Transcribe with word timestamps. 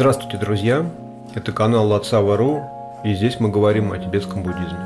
Здравствуйте, 0.00 0.38
друзья! 0.38 0.90
Это 1.34 1.52
канал 1.52 1.86
Лацава.ру, 1.88 2.62
и 3.04 3.12
здесь 3.12 3.38
мы 3.38 3.50
говорим 3.50 3.92
о 3.92 3.98
тибетском 3.98 4.42
буддизме. 4.42 4.78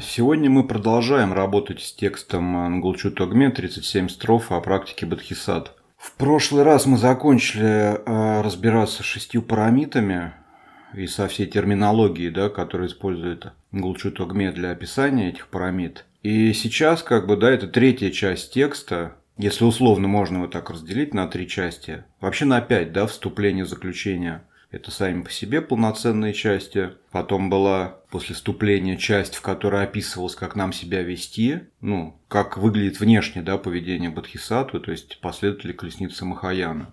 Сегодня 0.00 0.48
мы 0.48 0.62
продолжаем 0.62 1.32
работать 1.32 1.82
с 1.82 1.92
текстом 1.92 2.76
Нгулчу 2.76 3.10
Тогме 3.10 3.50
37 3.50 4.10
строф 4.10 4.52
о 4.52 4.60
практике 4.60 5.06
Бодхисаттв. 5.06 5.72
В 5.96 6.12
прошлый 6.12 6.62
раз 6.62 6.86
мы 6.86 6.98
закончили 6.98 7.98
э, 7.98 8.42
разбираться 8.42 9.02
с 9.02 9.06
шестью 9.06 9.42
парамитами, 9.42 10.34
и 10.94 11.06
со 11.06 11.28
всей 11.28 11.46
терминологией, 11.46 12.30
да, 12.30 12.48
которую 12.48 12.88
использует 12.88 13.52
Гулчу 13.72 14.10
Тогме 14.10 14.52
для 14.52 14.70
описания 14.70 15.30
этих 15.30 15.48
парамид. 15.48 16.04
И 16.22 16.52
сейчас, 16.52 17.02
как 17.02 17.26
бы, 17.26 17.36
да, 17.36 17.50
это 17.50 17.68
третья 17.68 18.10
часть 18.10 18.52
текста, 18.52 19.16
если 19.36 19.64
условно 19.64 20.08
можно 20.08 20.38
его 20.38 20.46
так 20.48 20.70
разделить 20.70 21.14
на 21.14 21.28
три 21.28 21.46
части. 21.46 22.04
Вообще 22.20 22.44
на 22.44 22.60
пять, 22.60 22.92
да, 22.92 23.06
вступление, 23.06 23.64
заключение. 23.64 24.42
Это 24.70 24.90
сами 24.90 25.22
по 25.22 25.30
себе 25.30 25.62
полноценные 25.62 26.34
части. 26.34 26.90
Потом 27.10 27.48
была 27.48 28.00
после 28.10 28.34
вступления 28.34 28.98
часть, 28.98 29.36
в 29.36 29.40
которой 29.40 29.84
описывалось, 29.84 30.34
как 30.34 30.56
нам 30.56 30.72
себя 30.72 31.02
вести, 31.02 31.60
ну, 31.80 32.20
как 32.28 32.58
выглядит 32.58 33.00
внешне, 33.00 33.40
да, 33.40 33.56
поведение 33.56 34.10
Бодхисаттвы, 34.10 34.80
то 34.80 34.90
есть 34.90 35.20
последователи 35.20 35.72
колесницы 35.72 36.26
Махаяна. 36.26 36.92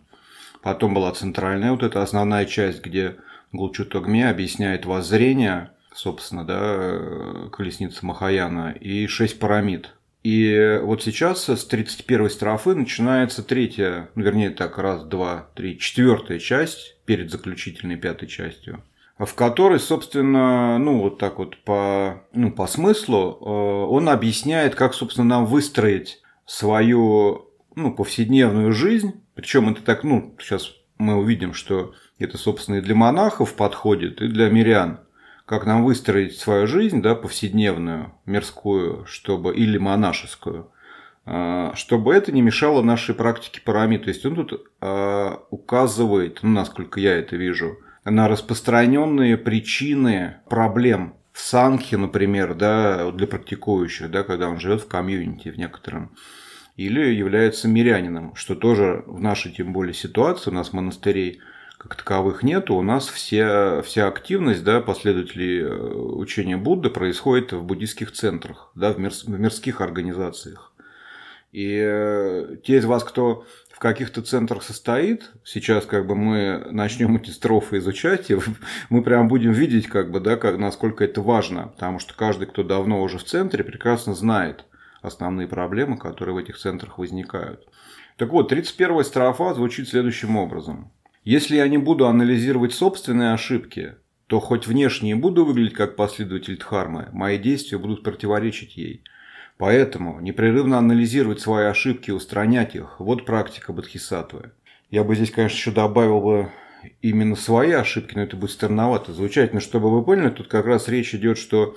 Потом 0.62 0.94
была 0.94 1.12
центральная 1.12 1.72
вот 1.72 1.84
эта 1.84 2.02
основная 2.02 2.46
часть, 2.46 2.82
где 2.82 3.18
Гулчу 3.56 3.86
Тогме 3.86 4.30
объясняет 4.30 4.86
воззрение, 4.86 5.72
собственно, 5.94 6.46
да, 6.46 7.50
колесницы 7.52 8.06
Махаяна 8.06 8.72
и 8.72 9.08
шесть 9.08 9.40
парамид. 9.40 9.96
И 10.24 10.80
вот 10.82 11.04
сейчас 11.04 11.48
с 11.48 11.66
31 11.66 12.32
строфы 12.32 12.74
начинается 12.74 13.44
третья, 13.44 14.10
ну, 14.16 14.24
вернее 14.24 14.50
так, 14.50 14.80
раз, 14.80 15.04
два, 15.04 15.50
три, 15.54 15.78
четвертая 15.78 16.40
часть 16.40 16.98
перед 17.06 17.30
заключительной 17.30 17.96
пятой 17.96 18.28
частью, 18.28 18.84
в 19.20 19.32
которой, 19.36 19.80
собственно, 19.80 20.80
ну 20.80 21.00
вот 21.00 21.20
так 21.20 21.38
вот 21.38 21.58
по, 21.64 22.24
ну, 22.34 22.52
по 22.52 22.66
смыслу, 22.66 23.38
э, 23.40 23.92
он 23.92 24.10
объясняет, 24.10 24.74
как, 24.74 24.96
собственно, 24.96 25.28
нам 25.28 25.46
выстроить 25.46 26.24
свою 26.48 27.52
ну, 27.76 27.94
повседневную 27.94 28.72
жизнь. 28.72 29.22
Причем 29.36 29.70
это 29.70 29.84
так, 29.84 30.04
ну, 30.04 30.36
сейчас 30.40 30.72
мы 30.98 31.18
увидим, 31.18 31.54
что 31.54 31.94
это, 32.20 32.38
собственно, 32.38 32.78
и 32.78 32.82
для 32.82 32.96
монахов 32.96 33.56
подходит, 33.56 34.22
и 34.22 34.28
для 34.28 34.50
мирян. 34.50 35.00
Как 35.46 35.66
нам 35.66 35.84
выстроить 35.84 36.38
свою 36.38 36.66
жизнь, 36.66 37.02
да, 37.02 37.14
повседневную, 37.14 38.14
мирскую, 38.26 39.06
чтобы, 39.06 39.54
или 39.56 39.78
монашескую, 39.78 40.72
а, 41.26 41.74
чтобы 41.76 42.14
это 42.14 42.32
не 42.32 42.42
мешало 42.42 42.82
нашей 42.82 43.14
практике 43.14 43.62
парами. 43.62 43.98
То 43.98 44.10
есть 44.10 44.26
он 44.26 44.36
тут 44.36 44.72
а, 44.82 45.44
указывает, 45.52 46.40
ну, 46.42 46.50
насколько 46.50 47.00
я 47.00 47.14
это 47.14 47.36
вижу, 47.36 47.78
на 48.06 48.28
распространенные 48.28 49.38
причины 49.38 50.38
проблем 50.50 51.16
в 51.32 51.42
санхе, 51.42 51.98
например, 51.98 52.56
да, 52.56 53.12
для 53.12 53.28
практикующих, 53.28 54.10
да, 54.10 54.24
когда 54.24 54.50
он 54.50 54.60
живет 54.60 54.82
в 54.82 54.88
комьюнити 54.88 55.50
в 55.50 55.58
некотором, 55.58 56.16
или 56.76 57.14
является 57.14 57.68
мирянином, 57.68 58.36
что 58.36 58.56
тоже 58.56 59.04
в 59.06 59.20
нашей, 59.20 59.52
тем 59.52 59.74
более, 59.74 59.94
ситуации, 59.94 60.50
у 60.50 60.54
нас 60.54 60.72
монастырей– 60.72 61.42
как 61.78 61.96
таковых 61.96 62.44
нету. 62.44 62.76
У 62.76 62.82
нас 62.82 63.08
все, 63.08 63.82
вся 63.84 64.08
активность 64.08 64.64
да, 64.64 64.82
последователей 64.82 65.62
э, 65.62 65.74
учения 65.74 66.58
Будды 66.58 66.90
происходит 66.90 67.54
в 67.54 67.64
буддийских 67.64 68.12
центрах, 68.12 68.72
да, 68.76 68.92
в, 68.94 69.00
мир, 69.00 69.12
в 69.12 69.40
мирских 69.40 69.82
организациях. 69.82 70.74
И 71.52 71.80
э, 71.82 72.58
те 72.64 72.78
из 72.78 72.86
вас, 72.86 73.04
кто 73.04 73.46
в 73.72 73.80
каких-то 73.80 74.22
центрах 74.22 74.64
состоит, 74.64 75.32
сейчас 75.44 75.86
как 75.86 76.08
бы 76.08 76.16
мы 76.16 76.66
начнем 76.72 77.16
эти 77.18 77.30
строфы 77.30 77.78
изучать, 77.78 78.32
и 78.32 78.38
мы 78.90 79.04
прям 79.04 79.28
будем 79.28 79.52
видеть, 79.52 79.88
как 79.88 80.12
бы, 80.12 80.20
да, 80.20 80.38
как, 80.38 80.58
насколько 80.58 81.04
это 81.04 81.22
важно, 81.22 81.68
потому 81.68 82.00
что 82.00 82.14
каждый, 82.14 82.48
кто 82.48 82.64
давно 82.64 83.02
уже 83.02 83.18
в 83.18 83.24
центре, 83.24 83.64
прекрасно 83.64 84.14
знает 84.16 84.66
основные 85.02 85.48
проблемы, 85.48 85.98
которые 85.98 86.36
в 86.36 86.38
этих 86.38 86.58
центрах 86.58 86.98
возникают. 86.98 87.68
Так 88.18 88.30
вот, 88.30 88.50
31 88.50 89.04
строфа 89.04 89.54
звучит 89.54 89.90
следующим 89.90 90.38
образом. 90.38 90.92
Если 91.26 91.56
я 91.56 91.68
не 91.68 91.80
буду 91.80 92.06
анализировать 92.06 92.72
собственные 92.72 93.34
ошибки, 93.34 93.96
то 94.28 94.40
хоть 94.40 94.68
внешне 94.68 95.12
и 95.12 95.16
буду 95.16 95.44
выглядеть 95.44 95.74
как 95.74 95.96
последователь 95.96 96.56
Дхармы, 96.56 97.10
мои 97.14 97.40
действия 97.40 97.80
будут 97.80 98.04
противоречить 98.04 98.78
ей. 98.78 99.04
Поэтому 99.58 100.20
непрерывно 100.20 100.78
анализировать 100.78 101.40
свои 101.40 101.66
ошибки 101.66 102.12
и 102.12 102.14
устранять 102.14 102.76
их– 102.76 102.98
вот 103.00 103.26
практика 103.26 103.74
Бодхисаттвы. 103.74 104.52
Я 104.92 105.04
бы 105.04 105.16
здесь, 105.16 105.32
конечно, 105.32 105.56
еще 105.56 105.72
добавил 105.72 106.22
бы 106.22 106.52
именно 107.02 107.36
свои 107.36 107.72
ошибки, 107.72 108.14
но 108.14 108.22
это 108.22 108.38
будет 108.38 108.52
странновато 108.52 109.12
звучать. 109.12 109.52
Но 109.52 109.60
чтобы 109.60 109.90
вы 109.90 110.04
поняли, 110.04 110.30
тут 110.30 110.48
как 110.48 110.68
раз 110.68 110.88
речь 110.88 111.16
идет, 111.16 111.40
что 111.40 111.76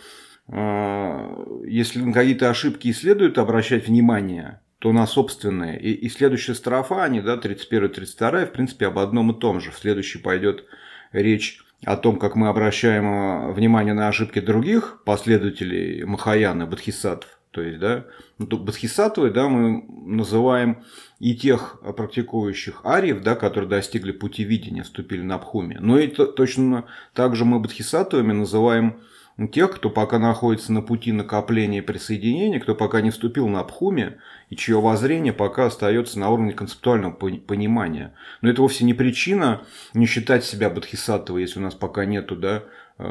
э, 0.49 1.65
если 1.67 2.03
на 2.03 2.13
какие-то 2.13 2.51
ошибки 2.51 2.89
и 2.89 2.93
следует 2.93 3.39
обращать 3.39 3.89
внимание, 3.89 4.61
то 4.79 4.93
на 4.93 5.07
собственные. 5.07 5.81
И, 5.81 5.93
и 5.93 6.09
следующая 6.09 6.55
строфа, 6.55 7.03
они, 7.03 7.21
да, 7.21 7.37
31-32, 7.37 8.47
в 8.47 8.53
принципе, 8.53 8.87
об 8.87 8.99
одном 8.99 9.33
и 9.33 9.39
том 9.39 9.61
же. 9.61 9.71
В 9.71 9.79
следующей 9.79 10.19
пойдет 10.19 10.65
речь 11.13 11.61
о 11.85 11.97
том, 11.97 12.19
как 12.19 12.37
мы 12.37 12.49
обращаем 12.49 13.07
э, 13.07 13.53
внимание 13.53 13.95
на 13.95 14.09
ошибки 14.09 14.41
других 14.41 15.03
последователей 15.05 16.05
Махаяна, 16.05 16.67
Бодхисаттв. 16.67 17.39
То 17.51 17.63
есть, 17.63 17.79
да, 17.79 18.05
ну, 18.39 18.47
Бодхисаттвы, 18.47 19.31
да, 19.31 19.49
мы 19.49 19.83
называем 19.89 20.85
и 21.19 21.35
тех 21.35 21.81
практикующих 21.97 22.83
ариев, 22.85 23.23
да, 23.23 23.35
которые 23.35 23.69
достигли 23.69 24.13
пути 24.13 24.45
видения, 24.45 24.83
вступили 24.83 25.23
на 25.23 25.37
Абхуме. 25.37 25.79
Но 25.81 25.99
и 25.99 26.07
точно 26.09 26.85
так 27.15 27.35
же 27.35 27.45
мы 27.45 27.59
Бодхисаттвами 27.59 28.33
называем 28.33 29.01
тех, 29.47 29.71
кто 29.77 29.89
пока 29.89 30.19
находится 30.19 30.73
на 30.73 30.83
пути 30.83 31.13
накопления 31.13 31.79
и 31.79 31.83
присоединения, 31.83 32.59
кто 32.59 32.75
пока 32.75 33.01
не 33.01 33.11
вступил 33.11 33.47
на 33.47 33.61
Абхуме, 33.61 34.19
и 34.51 34.57
чье 34.57 34.81
воззрение 34.81 35.33
пока 35.33 35.67
остается 35.67 36.19
на 36.19 36.31
уровне 36.31 36.53
концептуального 36.53 37.13
понимания. 37.13 38.15
Но 38.41 38.51
это 38.51 38.63
вовсе 38.63 38.85
не 38.85 38.95
причина 38.95 39.63
не 39.95 40.07
считать 40.07 40.45
себя 40.45 40.71
бодхисаттвой, 40.71 41.43
если 41.43 41.61
у 41.61 41.63
нас 41.63 41.75
пока 41.75 42.05
нету 42.05 42.35
да, 42.35 42.65
э, 42.99 43.05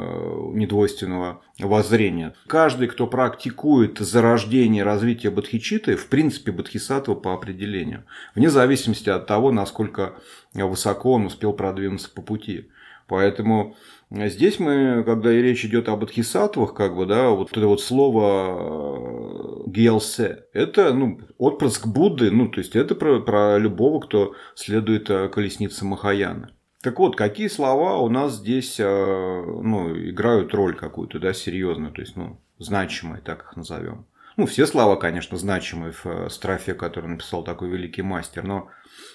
недвойственного 0.52 1.40
воззрения. 1.58 2.34
Каждый, 2.46 2.88
кто 2.88 3.06
практикует 3.06 3.98
зарождение 3.98 4.82
и 4.82 4.84
развитие 4.84 5.32
бодхичиты, 5.32 5.96
в 5.96 6.08
принципе 6.08 6.52
бодхисаттва 6.52 7.14
по 7.14 7.32
определению, 7.32 8.04
вне 8.34 8.50
зависимости 8.50 9.08
от 9.08 9.26
того, 9.26 9.50
насколько 9.50 10.16
высоко 10.52 11.12
он 11.12 11.24
успел 11.24 11.54
продвинуться 11.54 12.10
по 12.10 12.20
пути. 12.20 12.68
Поэтому 13.06 13.74
здесь 14.10 14.58
мы, 14.58 15.02
когда 15.04 15.32
и 15.32 15.42
речь 15.42 15.64
идет 15.64 15.88
об 15.88 16.02
адхисатвах, 16.02 16.74
как 16.74 16.96
бы, 16.96 17.04
да, 17.04 17.30
вот 17.30 17.50
это 17.52 17.66
вот 17.66 17.82
слово 17.82 19.66
э, 19.66 19.70
гелсе, 19.70 20.46
это, 20.54 20.94
ну, 20.94 21.20
отпрыск 21.36 21.86
Будды, 21.86 22.30
ну, 22.30 22.48
то 22.48 22.60
есть 22.60 22.74
это 22.74 22.94
про, 22.94 23.20
про 23.20 23.58
любого, 23.58 24.00
кто 24.00 24.34
следует 24.54 25.10
э, 25.10 25.28
колеснице 25.28 25.84
Махаяна. 25.84 26.50
Так 26.82 26.98
вот, 26.98 27.16
какие 27.16 27.48
слова 27.48 27.98
у 27.98 28.08
нас 28.08 28.36
здесь, 28.36 28.80
э, 28.80 28.84
ну, 28.84 29.94
играют 29.96 30.54
роль 30.54 30.74
какую-то, 30.74 31.18
да, 31.18 31.34
серьезную, 31.34 31.92
то 31.92 32.00
есть, 32.00 32.16
ну, 32.16 32.40
значимые, 32.58 33.20
так 33.20 33.42
их 33.42 33.56
назовем. 33.56 34.06
Ну, 34.38 34.46
все 34.46 34.66
слова, 34.66 34.96
конечно, 34.96 35.36
значимые 35.36 35.92
в 35.92 36.28
строфе, 36.30 36.72
который 36.72 37.10
написал 37.10 37.42
такой 37.42 37.68
великий 37.68 38.02
мастер, 38.02 38.44
но 38.44 38.68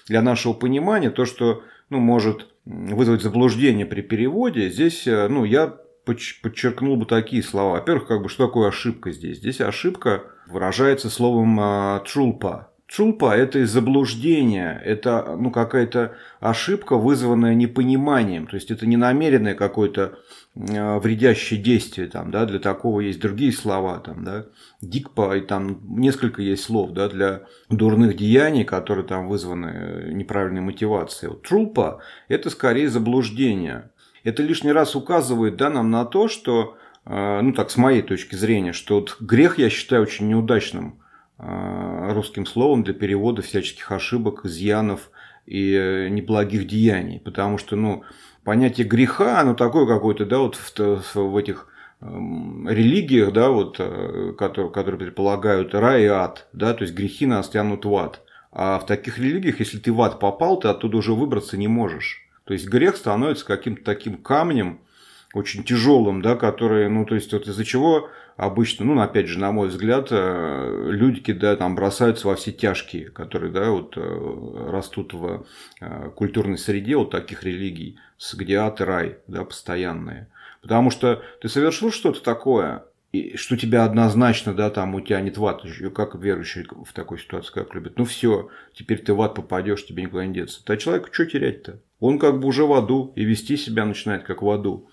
для 0.06 0.22
нашего 0.22 0.52
понимания 0.52 1.10
то, 1.10 1.24
что 1.24 1.62
ну, 1.88 1.98
может 1.98 2.53
вызвать 2.64 3.22
заблуждение 3.22 3.86
при 3.86 4.00
переводе, 4.00 4.70
здесь 4.70 5.06
э, 5.06 5.28
ну, 5.28 5.44
я 5.44 5.76
подчеркнул 6.04 6.96
бы 6.96 7.06
такие 7.06 7.42
слова. 7.42 7.72
Во-первых, 7.72 8.06
как 8.06 8.22
бы, 8.22 8.28
что 8.28 8.46
такое 8.46 8.68
ошибка 8.68 9.10
здесь? 9.10 9.38
Здесь 9.38 9.60
ошибка 9.60 10.24
выражается 10.48 11.08
словом 11.08 12.02
трулпа. 12.04 12.70
Трулпа– 12.94 13.34
это 13.36 13.64
заблуждение, 13.64 14.78
это 14.84 15.34
ну, 15.38 15.50
какая-то 15.50 16.14
ошибка, 16.40 16.96
вызванная 16.96 17.54
непониманием. 17.54 18.46
То 18.46 18.56
есть, 18.56 18.70
это 18.70 18.86
не 18.86 18.98
намеренное 18.98 19.54
какое-то 19.54 20.18
Э, 20.18 20.43
вредящее 20.54 21.60
действие, 21.60 22.06
там, 22.06 22.30
да, 22.30 22.46
для 22.46 22.60
такого 22.60 23.00
есть 23.00 23.18
другие 23.18 23.52
слова, 23.52 23.98
там, 23.98 24.24
да, 24.24 24.46
дикпа, 24.80 25.36
и 25.36 25.40
там 25.40 25.80
несколько 25.98 26.42
есть 26.42 26.62
слов, 26.62 26.92
да, 26.92 27.08
для 27.08 27.42
дурных 27.70 28.16
деяний, 28.16 28.64
которые 28.64 29.04
там 29.04 29.26
вызваны 29.26 29.66
э, 29.66 30.12
неправильной 30.12 30.60
мотивацией. 30.60 31.30
Вот 31.30 31.42
трупа– 31.42 32.00
это 32.28 32.50
скорее 32.50 32.88
заблуждение. 32.88 33.90
Это 34.22 34.44
лишний 34.44 34.70
раз 34.70 34.94
указывает, 34.94 35.56
да, 35.56 35.70
нам 35.70 35.90
на 35.90 36.04
то, 36.04 36.28
что, 36.28 36.76
э, 37.04 37.40
ну, 37.40 37.52
так, 37.52 37.70
с 37.70 37.76
моей 37.76 38.02
точки 38.02 38.36
зрения, 38.36 38.72
что 38.72 39.00
вот 39.00 39.16
грех 39.18 39.58
я 39.58 39.68
считаю 39.70 40.02
очень 40.02 40.28
неудачным 40.28 41.00
русским 41.36 42.46
словом 42.46 42.84
для 42.84 42.94
перевода 42.94 43.42
всяческих 43.42 43.90
ошибок, 43.90 44.44
изъянов 44.44 45.10
и 45.46 46.06
неблагих 46.08 46.68
деяний, 46.68 47.18
потому 47.18 47.58
что, 47.58 47.74
ну, 47.74 48.04
понятие 48.44 48.86
греха, 48.86 49.40
оно 49.40 49.54
такое 49.54 49.86
какое-то, 49.86 50.26
да, 50.26 50.38
вот 50.38 50.56
в, 50.56 51.14
в 51.14 51.36
этих 51.36 51.68
религиях, 52.00 53.32
да, 53.32 53.48
вот, 53.48 53.78
которые, 54.38 54.70
которые 54.70 54.98
предполагают 54.98 55.74
рай 55.74 56.04
и 56.04 56.06
ад, 56.06 56.48
да, 56.52 56.74
то 56.74 56.82
есть 56.82 56.94
грехи 56.94 57.26
нас 57.26 57.48
тянут 57.48 57.84
в 57.84 57.96
ад. 57.96 58.20
А 58.52 58.78
в 58.78 58.86
таких 58.86 59.18
религиях, 59.18 59.58
если 59.58 59.78
ты 59.78 59.92
в 59.92 60.00
ад 60.02 60.20
попал, 60.20 60.58
ты 60.58 60.68
оттуда 60.68 60.98
уже 60.98 61.12
выбраться 61.12 61.56
не 61.56 61.66
можешь. 61.66 62.20
То 62.44 62.52
есть 62.52 62.68
грех 62.68 62.96
становится 62.96 63.46
каким-то 63.46 63.82
таким 63.82 64.18
камнем, 64.18 64.80
очень 65.32 65.64
тяжелым, 65.64 66.22
да, 66.22 66.36
который, 66.36 66.88
ну, 66.88 67.04
то 67.04 67.16
есть, 67.16 67.32
вот 67.32 67.48
из-за 67.48 67.64
чего 67.64 68.08
обычно, 68.36 68.84
ну, 68.84 69.00
опять 69.00 69.26
же, 69.26 69.38
на 69.38 69.52
мой 69.52 69.68
взгляд, 69.68 70.08
э, 70.10 70.88
люди, 70.90 71.32
да, 71.32 71.56
там 71.56 71.74
бросаются 71.74 72.26
во 72.28 72.36
все 72.36 72.52
тяжкие, 72.52 73.10
которые, 73.10 73.52
да, 73.52 73.70
вот 73.70 73.96
э, 73.96 74.68
растут 74.70 75.14
в 75.14 75.46
э, 75.80 76.10
культурной 76.10 76.58
среде 76.58 76.96
вот 76.96 77.10
таких 77.10 77.44
религий, 77.44 77.98
где 78.34 78.56
ад 78.56 78.80
и 78.80 78.84
рай, 78.84 79.18
да, 79.26 79.44
постоянные. 79.44 80.28
Потому 80.62 80.90
что 80.90 81.22
ты 81.40 81.48
совершил 81.48 81.92
что-то 81.92 82.22
такое, 82.22 82.84
и 83.14 83.36
что 83.36 83.56
тебя 83.56 83.84
однозначно, 83.84 84.54
да, 84.54 84.70
там 84.70 84.94
утянет 84.96 85.38
в 85.38 85.46
ад, 85.46 85.62
как 85.94 86.16
верующий 86.16 86.66
в 86.84 86.92
такой 86.92 87.20
ситуации, 87.20 87.52
как 87.52 87.72
любят. 87.72 87.96
Ну 87.96 88.04
все, 88.04 88.48
теперь 88.72 88.98
ты 88.98 89.14
в 89.14 89.22
ад 89.22 89.36
попадешь, 89.36 89.86
тебе 89.86 90.02
никуда 90.02 90.26
не 90.26 90.34
деться. 90.34 90.60
А 90.66 90.76
человеку 90.76 91.10
что 91.12 91.24
терять-то? 91.24 91.78
Он 92.00 92.18
как 92.18 92.40
бы 92.40 92.48
уже 92.48 92.64
в 92.64 92.72
аду 92.72 93.12
и 93.14 93.24
вести 93.24 93.56
себя 93.56 93.84
начинает 93.84 94.24
как 94.24 94.42
в 94.42 94.50
аду. 94.50 94.88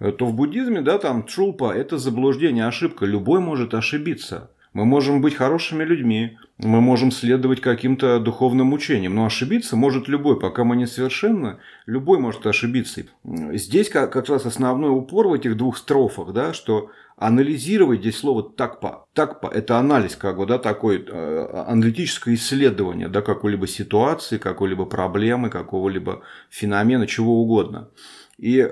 Э, 0.00 0.12
то 0.12 0.26
в 0.26 0.34
буддизме, 0.34 0.80
да, 0.80 0.98
там 0.98 1.24
чулпа– 1.24 1.74
это 1.76 1.98
заблуждение, 1.98 2.66
ошибка. 2.66 3.06
Любой 3.06 3.40
может 3.40 3.74
ошибиться. 3.74 4.50
Мы 4.74 4.84
можем 4.84 5.22
быть 5.22 5.34
хорошими 5.34 5.82
людьми, 5.82 6.36
мы 6.58 6.80
можем 6.80 7.10
следовать 7.10 7.60
каким-то 7.60 8.20
духовным 8.20 8.72
учениям, 8.74 9.14
но 9.14 9.24
ошибиться 9.24 9.76
может 9.76 10.08
любой, 10.08 10.38
пока 10.38 10.62
мы 10.62 10.76
не 10.76 10.86
совершенны, 10.86 11.56
любой 11.86 12.18
может 12.18 12.46
ошибиться. 12.46 13.02
Здесь 13.24 13.88
как, 13.88 14.12
как 14.12 14.28
раз 14.28 14.44
основной 14.44 14.90
упор 14.90 15.28
в 15.28 15.32
этих 15.32 15.56
двух 15.56 15.78
строфах, 15.78 16.32
да, 16.32 16.52
что 16.52 16.90
анализировать 17.16 18.00
здесь 18.00 18.18
слово 18.18 18.42
такпа. 18.42 19.06
Такпа– 19.14 19.48
это 19.52 19.78
анализ, 19.78 20.16
как 20.16 20.36
бы, 20.36 20.46
да, 20.46 20.58
такое 20.58 21.02
э, 21.04 21.64
аналитическое 21.66 22.34
исследование 22.34 23.08
да, 23.08 23.22
какой-либо 23.22 23.66
ситуации, 23.66 24.38
какой-либо 24.38 24.84
проблемы, 24.84 25.48
какого-либо 25.48 26.22
феномена, 26.50 27.06
чего 27.06 27.42
угодно. 27.42 27.88
И 28.38 28.60
э, 28.60 28.70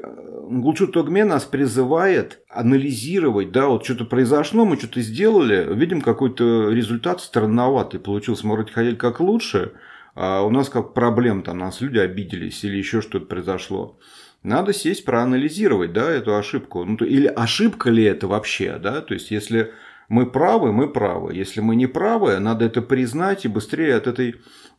Гулчу 0.49 0.87
Тогме 0.87 1.25
нас 1.25 1.45
призывает 1.45 2.41
анализировать, 2.49 3.51
да, 3.51 3.67
вот 3.67 3.85
что-то 3.85 4.05
произошло, 4.05 4.65
мы 4.65 4.77
что-то 4.77 5.01
сделали, 5.01 5.75
видим 5.75 6.01
какой-то 6.01 6.71
результат 6.71 7.21
странноватый, 7.21 7.99
получился, 7.99 8.47
может 8.47 8.73
быть, 8.73 8.99
как 8.99 9.19
лучше, 9.19 9.73
а 10.15 10.43
у 10.43 10.51
нас 10.51 10.69
как 10.69 10.95
проблем, 10.95 11.43
там 11.43 11.59
нас 11.59 11.81
люди 11.81 11.99
обиделись 11.99 12.63
или 12.63 12.77
еще 12.77 13.03
что-то 13.03 13.27
произошло. 13.27 13.99
Надо 14.45 14.73
сесть, 14.73 15.05
проанализировать, 15.05 15.93
да, 15.93 16.13
эту 16.13 16.37
ошибку. 16.37 16.85
Ну, 16.85 16.97
или 17.05 17.27
ошибка 17.27 17.91
ли 17.91 18.05
это 18.05 18.29
вообще, 18.29 18.79
да, 18.81 19.01
то 19.01 19.15
есть, 19.15 19.33
если 19.33 19.73
мы 20.09 20.27
правы, 20.27 20.73
мы 20.73 20.89
правы. 20.93 21.35
Если 21.35 21.61
мы 21.61 21.75
не 21.75 21.89
правы, 21.89 22.39
надо 22.39 22.65
это 22.65 22.83
признать 22.83 23.45
и 23.45 23.49
быстрее 23.49 23.97
от 23.97 24.07
этой 24.07 24.37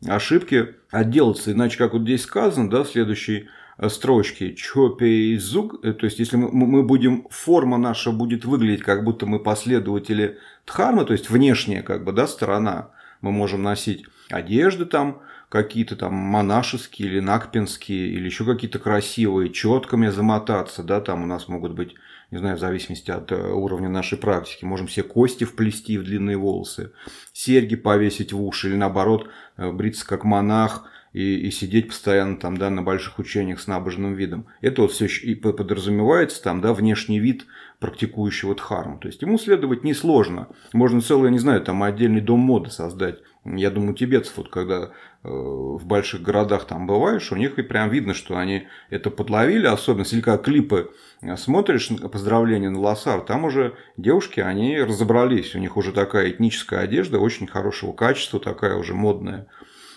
ошибки 0.08 0.76
отделаться. 0.90 1.52
Иначе, 1.52 1.78
как 1.78 1.92
вот 1.92 2.04
здесь 2.04 2.24
сказано, 2.24 2.70
да, 2.70 2.84
в 2.84 2.90
следующей 2.90 3.50
строчки 3.90 4.54
чопей 4.54 5.38
зуг, 5.38 5.80
э, 5.84 5.94
то 5.94 6.06
есть 6.06 6.20
если 6.20 6.38
мы, 6.38 6.50
мы 6.52 6.84
будем, 6.84 7.28
форма 7.30 7.78
наша 7.78 8.12
будет 8.12 8.46
выглядеть, 8.46 8.84
как 8.84 9.04
будто 9.04 9.26
мы 9.26 9.40
последователи 9.40 10.38
дхармы, 10.66 11.06
то 11.06 11.14
есть 11.14 11.30
внешняя 11.30 11.84
как 11.84 12.04
бы, 12.04 12.12
да, 12.12 12.28
сторона, 12.28 12.90
мы 13.22 13.32
можем 13.32 13.64
носить 13.64 14.06
одежды 14.30 14.86
там, 14.86 15.22
какие-то 15.50 15.96
там 15.96 16.14
монашеские 16.14 17.08
или 17.08 17.20
накпинские, 17.20 18.10
или 18.10 18.26
еще 18.26 18.46
какие-то 18.46 18.80
красивые, 18.80 19.54
четками 19.54 20.10
замотаться, 20.10 20.84
да, 20.84 21.00
там 21.00 21.24
у 21.24 21.26
нас 21.26 21.48
могут 21.48 21.74
быть, 21.74 21.96
не 22.32 22.40
знаю, 22.40 22.58
в 22.58 22.60
зависимости 22.60 23.12
от 23.12 23.32
э, 23.32 23.36
уровня 23.36 23.90
нашей 23.90 24.18
практики, 24.18 24.66
можем 24.66 24.88
все 24.88 25.04
кости 25.04 25.46
вплести 25.46 25.98
в 25.98 26.04
длинные 26.04 26.38
волосы, 26.38 26.92
серьги 27.32 27.76
повесить 27.76 28.34
в 28.34 28.44
уши, 28.44 28.70
или 28.70 28.76
наоборот, 28.76 29.30
э, 29.56 29.72
бриться 29.72 30.06
как 30.06 30.24
монах, 30.26 30.90
и, 31.14 31.48
и 31.48 31.52
сидеть 31.52 31.88
постоянно 31.88 32.38
там, 32.38 32.58
да, 32.58 32.70
на 32.70 32.82
больших 32.82 33.20
учениях 33.20 33.60
с 33.60 33.68
набожным 33.68 34.14
видом. 34.14 34.48
Это 34.62 34.82
вот 34.82 34.92
все 34.92 35.08
и 35.08 35.36
подразумевается 35.36 36.42
там, 36.42 36.62
да, 36.62 36.74
внешний 36.74 37.20
вид 37.20 37.46
практикующего 37.80 38.56
дхарму. 38.56 38.98
То 39.00 39.08
есть 39.08 39.22
ему 39.22 39.38
следовать 39.38 39.84
несложно. 39.84 40.48
Можно 40.74 41.02
целый, 41.02 41.32
не 41.32 41.40
знаю, 41.40 41.62
там 41.62 41.84
отдельный 41.84 42.22
дом 42.22 42.40
моды 42.40 42.70
создать. 42.70 43.20
Я 43.46 43.70
думаю, 43.70 43.94
тибетцев, 43.94 44.38
вот 44.38 44.50
когда 44.50 44.92
э, 45.24 45.30
в 45.30 45.86
больших 45.86 46.22
городах 46.22 46.66
там 46.66 46.86
бываешь, 46.86 47.32
у 47.32 47.36
них 47.36 47.58
и 47.58 47.62
прям 47.62 47.90
видно, 47.90 48.14
что 48.14 48.38
они 48.38 48.68
это 48.90 49.10
подловили, 49.10 49.68
особенно 49.68 50.04
если 50.04 50.20
как 50.22 50.44
клипы 50.44 50.92
смотришь, 51.36 51.90
поздравления 52.12 52.70
на 52.70 52.80
Лосар, 52.80 53.22
там 53.22 53.46
уже 53.46 53.76
девушки, 53.96 54.40
они 54.40 54.80
разобрались, 54.80 55.56
у 55.56 55.60
них 55.60 55.78
уже 55.78 55.92
такая 55.92 56.30
этническая 56.30 56.82
одежда 56.82 57.20
очень 57.20 57.48
хорошего 57.48 57.94
качества, 57.94 58.40
такая 58.40 58.76
уже 58.76 58.94
модная. 58.94 59.48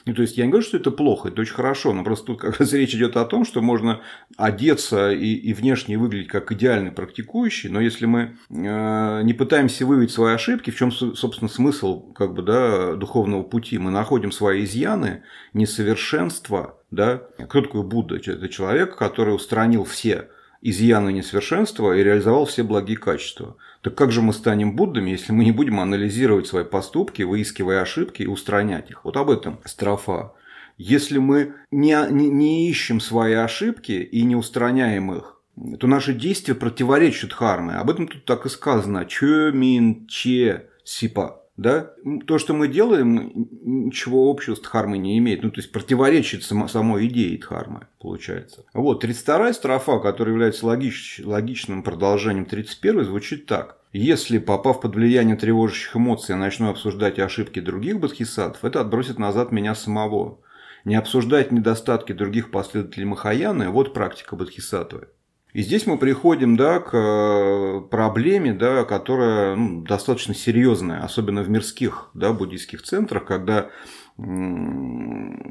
Ну, 0.07 0.15
то 0.15 0.23
есть 0.23 0.37
я 0.37 0.45
не 0.45 0.51
говорю, 0.51 0.67
что 0.67 0.77
это 0.77 0.91
плохо, 0.91 1.29
это 1.29 1.43
очень 1.43 1.55
хорошо, 1.55 1.93
но 1.93 2.05
просто 2.05 2.27
тут 2.27 2.41
как 2.41 2.59
раз 2.59 2.73
речь 2.73 2.95
идет 2.95 3.17
о 3.17 3.25
том, 3.25 3.45
что 3.45 3.61
можно 3.61 4.01
одеться 4.37 5.13
и, 5.13 5.35
и 5.35 5.53
внешне 5.53 5.99
выглядеть 5.99 6.29
как 6.29 6.51
идеальный 6.53 6.93
практикующий, 6.93 7.69
но 7.69 7.81
если 7.81 8.07
мы 8.07 8.37
э, 8.49 9.23
не 9.23 9.33
пытаемся 9.35 9.87
выявить 9.87 10.11
свои 10.11 10.35
ошибки, 10.35 10.71
в 10.71 10.77
чем, 10.77 10.91
собственно, 10.93 11.49
смысл 11.49 12.13
как 12.13 12.35
бы, 12.35 12.43
да, 12.43 12.95
духовного 12.95 13.43
пути, 13.43 13.79
мы 13.79 13.91
находим 13.91 14.33
свои 14.33 14.65
изъяны, 14.65 15.23
несовершенства, 15.53 16.79
да, 16.91 17.23
кто 17.49 17.61
такой 17.61 17.83
Будда? 17.83 18.17
Это 18.17 18.49
человек, 18.49 18.97
который 18.97 19.35
устранил 19.35 19.85
все 19.85 20.29
изъяны 20.63 21.13
несовершенства 21.13 21.97
и 21.97 22.03
реализовал 22.03 22.45
все 22.45 22.63
благие 22.63 22.97
качества. 22.97 23.57
Так 23.83 23.95
как 23.95 24.13
же 24.13 24.23
мы 24.23 24.33
станем 24.33 24.77
Буддами, 24.77 25.11
если 25.11 25.33
мы 25.33 25.45
не 25.45 25.53
будем 25.53 25.81
анализировать 25.81 26.47
свои 26.47 26.65
поступки, 26.65 27.23
выискивая 27.23 27.81
ошибки 27.81 28.23
и 28.23 28.27
устранять 28.27 28.91
их? 28.91 29.05
Вот 29.05 29.17
об 29.17 29.31
этом 29.31 29.61
строфа. 29.65 30.33
Если 30.77 31.19
мы 31.19 31.55
не, 31.71 31.97
не, 32.11 32.29
не 32.29 32.71
ищем 32.71 33.01
свои 33.01 33.35
ошибки 33.35 33.93
и 33.93 34.23
не 34.23 34.37
устраняем 34.37 35.13
их, 35.13 35.41
то 35.79 35.87
наши 35.87 36.15
действия 36.15 36.55
противоречат 36.55 37.33
харме. 37.33 37.75
Об 37.75 37.91
этом 37.91 38.09
тут 38.09 38.25
так 38.25 38.47
и 38.47 38.49
сказано. 38.49 39.05
Чё 39.05 39.53
мин 39.53 40.07
че 40.07 40.67
сипа. 40.85 41.40
Да? 41.61 41.91
То, 42.27 42.39
что 42.39 42.55
мы 42.55 42.69
делаем, 42.69 43.33
ничего 43.35 44.31
общего 44.31 44.55
с 44.55 44.61
Дхармой 44.61 44.99
не 44.99 45.19
имеет. 45.19 45.43
Ну, 45.43 45.51
то 45.51 45.61
есть, 45.61 45.71
противоречит 45.71 46.43
само, 46.43 46.69
самой 46.69 47.07
идее 47.07 47.37
Дхармы, 47.37 47.87
получается. 48.01 48.65
Вот, 48.73 49.05
32-я 49.05 49.53
строфа, 49.53 49.99
которая 49.99 50.33
является 50.33 50.65
логич, 50.65 51.21
логичным 51.23 51.83
продолжением 51.83 52.47
31 52.47 53.05
звучит 53.05 53.45
так. 53.45 53.77
Если, 53.93 54.39
попав 54.39 54.81
под 54.81 54.95
влияние 54.95 55.37
тревожащих 55.37 55.97
эмоций, 55.97 56.33
я 56.33 56.39
начну 56.39 56.71
обсуждать 56.71 57.19
ошибки 57.19 57.61
других 57.61 58.01
бодхисаттв, 58.01 58.65
это 58.65 58.81
отбросит 58.81 59.19
назад 59.19 59.53
меня 59.53 59.75
самого. 59.75 60.39
Не 60.87 60.95
обсуждать 60.95 61.53
недостатки 61.53 62.13
других 62.13 62.51
последователей 62.51 63.05
Махаяны– 63.05 63.69
вот 63.71 63.93
практика 63.93 64.35
бодхисаттвы. 64.35 65.09
И 65.53 65.63
здесь 65.63 65.87
мы 65.87 65.99
приходим 65.99 66.57
да, 66.57 66.79
к 66.79 66.91
э, 66.95 67.81
проблеме, 67.91 68.53
да, 68.53 68.85
которая 68.85 69.57
ну, 69.57 69.83
достаточно 69.83 70.35
серьезная, 70.35 71.03
особенно 71.03 71.43
в 71.43 71.51
мирских 71.51 72.11
да, 72.15 72.33
буддийских 72.33 72.83
центрах, 72.83 73.25
когда 73.25 73.71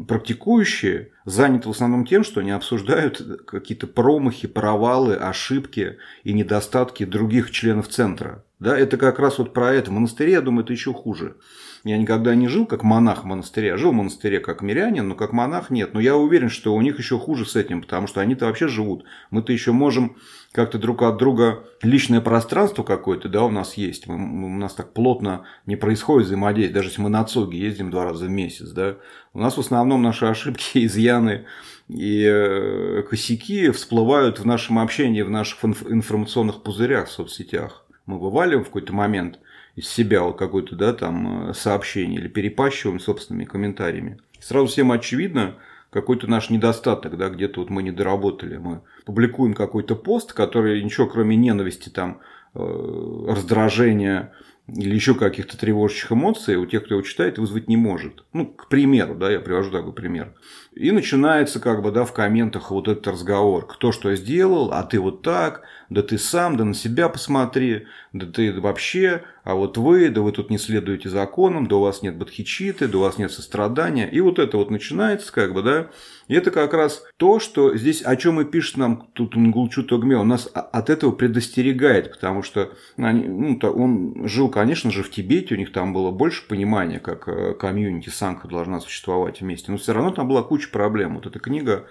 практикующие 0.08 1.12
заняты 1.26 1.68
в 1.70 1.72
основном 1.72 2.06
тем, 2.06 2.24
что 2.24 2.42
они 2.42 2.52
обсуждают 2.52 3.20
какие-то 3.48 3.88
промахи, 3.88 4.48
провалы, 4.48 5.16
ошибки 5.16 5.98
и 6.24 6.34
недостатки 6.34 7.04
других 7.06 7.50
членов 7.50 7.88
центра. 7.88 8.46
Да, 8.60 8.78
это 8.78 8.98
как 8.98 9.18
раз 9.18 9.40
вот 9.40 9.54
про 9.54 9.74
это. 9.74 9.90
В 9.90 9.94
монастыре, 9.94 10.34
я 10.34 10.42
думаю, 10.42 10.66
это 10.66 10.74
еще 10.74 10.94
хуже. 10.94 11.38
Я 11.86 11.98
никогда 11.98 12.36
не 12.36 12.48
жил 12.48 12.66
как 12.66 12.84
монах 12.84 13.24
в 13.24 13.26
монастыре. 13.26 13.70
Я 13.70 13.78
жил 13.78 13.92
в 13.92 13.96
монастыре 13.96 14.40
как 14.40 14.62
мирянин, 14.62 15.08
но 15.08 15.16
как 15.16 15.32
монах 15.32 15.70
нет. 15.70 15.94
Но 15.94 16.00
я 16.00 16.18
уверен, 16.18 16.50
что 16.50 16.76
у 16.76 16.82
них 16.82 16.98
еще 16.98 17.18
хуже 17.18 17.46
с 17.46 17.56
этим, 17.56 17.82
потому 17.82 18.08
что 18.08 18.20
они-то 18.20 18.48
вообще 18.48 18.68
живут. 18.68 19.06
Мы-то 19.32 19.54
еще 19.54 19.72
можем 19.72 20.18
как-то 20.52 20.78
друг 20.78 21.04
от 21.04 21.18
друга 21.18 21.64
личное 21.82 22.20
пространство 22.20 22.84
какое-то, 22.84 23.30
да, 23.30 23.44
у 23.44 23.50
нас 23.50 23.76
есть. 23.76 24.08
Мы, 24.08 24.16
у 24.46 24.58
нас 24.58 24.74
так 24.74 24.94
плотно 24.94 25.46
не 25.66 25.78
происходит 25.78 26.28
взаимодействие, 26.28 26.74
даже 26.74 26.90
если 26.90 27.02
мы 27.02 27.10
на 27.10 27.24
ЦОГе 27.24 27.58
ездим 27.58 27.92
два 27.92 28.04
раза 28.04 28.26
в 28.26 28.30
месяц, 28.30 28.70
да. 28.72 28.98
У 29.34 29.40
нас 29.40 29.56
в 29.56 29.60
основном 29.60 30.02
наши 30.02 30.26
ошибки, 30.26 30.64
изъяны 30.86 31.46
и 31.88 32.24
э, 32.26 33.04
косяки 33.10 33.70
всплывают 33.72 34.40
в 34.40 34.46
нашем 34.46 34.80
общении, 34.80 35.22
в 35.22 35.30
наших 35.30 35.64
информационных 35.64 36.62
пузырях 36.62 37.08
в 37.08 37.12
соцсетях. 37.12 37.86
Мы 38.06 38.20
вываливаем 38.20 38.64
в 38.64 38.68
какой-то 38.68 38.92
момент– 38.92 39.40
из 39.76 39.88
себя 39.88 40.24
вот 40.24 40.38
какое-то, 40.38 40.76
да, 40.76 40.94
там, 40.94 41.50
э, 41.50 41.54
сообщение 41.54 42.20
или 42.20 42.28
перепащиваем 42.28 43.00
собственными 43.00 43.46
комментариями. 43.46 44.20
Сразу 44.40 44.68
всем 44.68 44.92
очевидно 44.92 45.56
какой-то 45.90 46.28
наш 46.28 46.50
недостаток, 46.50 47.18
да, 47.18 47.30
где-то 47.30 47.62
вот 47.62 47.70
мы 47.70 47.84
не 47.84 47.92
доработали. 47.92 48.58
Мы 48.58 48.82
публикуем 49.06 49.54
какой-то 49.54 49.96
пост, 49.96 50.34
который 50.34 50.84
ничего 50.84 51.08
кроме 51.08 51.36
ненависти, 51.36 51.90
там, 51.90 52.20
э, 52.56 53.26
раздражения, 53.28 54.34
или 54.76 54.94
еще 54.94 55.16
каких-то 55.16 55.58
тревожащих 55.58 56.12
эмоций 56.12 56.56
у 56.56 56.66
тех, 56.66 56.86
кто 56.86 56.96
его 56.96 57.02
читает, 57.02 57.38
вызвать 57.38 57.68
не 57.68 57.78
может. 57.78 58.24
Ну, 58.34 58.46
к 58.46 58.68
примеру, 58.68 59.16
да, 59.16 59.32
я 59.32 59.40
привожу 59.40 59.72
такой 59.72 59.94
пример. 59.94 60.34
И 60.74 60.92
начинается 60.92 61.60
как 61.60 61.82
бы, 61.82 61.92
да, 61.92 62.06
в 62.06 62.14
комментах 62.14 62.72
вот 62.72 62.88
этот 62.88 63.08
разговор. 63.08 63.68
Кто 63.68 63.92
что 63.92 64.14
сделал, 64.16 64.72
а 64.72 64.84
ты 64.84 65.00
вот 65.00 65.22
так, 65.22 65.64
да 65.90 66.04
ты 66.04 66.18
сам, 66.18 66.56
да 66.56 66.66
на 66.66 66.74
себя 66.74 67.10
посмотри, 67.10 67.88
да 68.14 68.26
ты 68.28 68.60
вообще, 68.60 69.24
а 69.44 69.56
вот 69.56 69.78
вы, 69.78 70.10
да 70.10 70.22
вы 70.22 70.32
тут 70.32 70.50
не 70.50 70.58
следуете 70.58 71.10
законам, 71.10 71.68
да 71.68 71.78
у 71.78 71.82
вас 71.82 72.02
нет 72.02 72.18
бодхичиты, 72.18 72.88
да 72.88 72.98
у 73.00 73.02
вас 73.02 73.18
нет 73.18 73.32
сострадания. 73.32 74.08
И 74.08 74.20
вот 74.22 74.38
это 74.38 74.58
вот 74.58 74.70
начинается 74.70 75.34
как 75.34 75.54
бы, 75.54 75.64
да, 75.64 75.90
и 76.28 76.36
это 76.36 76.52
как 76.52 76.74
раз 76.74 77.04
то, 77.18 77.40
что 77.40 77.76
здесь, 77.76 78.04
о 78.04 78.16
чем 78.16 78.40
и 78.40 78.46
пишет 78.46 78.78
нам 78.78 79.08
тут 79.14 79.36
Нгулчу 79.36 79.84
Тогме, 79.84 80.16
он 80.16 80.28
нас 80.28 80.48
от 80.54 80.90
этого 80.92 81.12
предостерегает, 81.12 82.12
потому 82.12 82.44
что 82.44 82.72
ну, 82.98 83.60
он 83.62 84.28
жил, 84.28 84.50
конечно 84.50 84.92
же, 84.92 85.02
в 85.02 85.10
Тибете, 85.10 85.56
у 85.56 85.58
них 85.58 85.72
там 85.72 85.92
было 85.94 86.12
больше 86.12 86.48
понимания, 86.48 87.00
как 87.00 87.28
э, 87.28 87.56
комьюнити 87.56 88.10
Санха 88.10 88.48
должна 88.48 88.80
существовать 88.80 89.42
вместе, 89.42 89.72
но 89.72 89.78
все 89.80 89.94
равно 89.94 90.12
там 90.12 90.28
была 90.28 90.44
куча 90.44 90.70
проблем. 90.70 91.16
Вот 91.16 91.26
эта 91.26 91.40
книга 91.40 91.88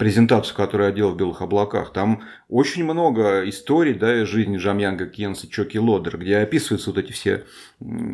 презентацию, 0.00 0.56
которую 0.56 0.88
я 0.88 0.94
делал 0.94 1.12
в 1.12 1.18
«Белых 1.18 1.42
облаках», 1.42 1.92
там 1.92 2.22
очень 2.48 2.84
много 2.84 3.46
историй 3.46 3.92
да, 3.92 4.22
из 4.22 4.28
жизни 4.28 4.56
Джамьянга 4.56 5.04
Кенса, 5.04 5.46
Чоки 5.46 5.76
Лодер, 5.76 6.16
где 6.16 6.38
описываются 6.38 6.88
вот 6.88 6.98
эти 6.98 7.12
все 7.12 7.44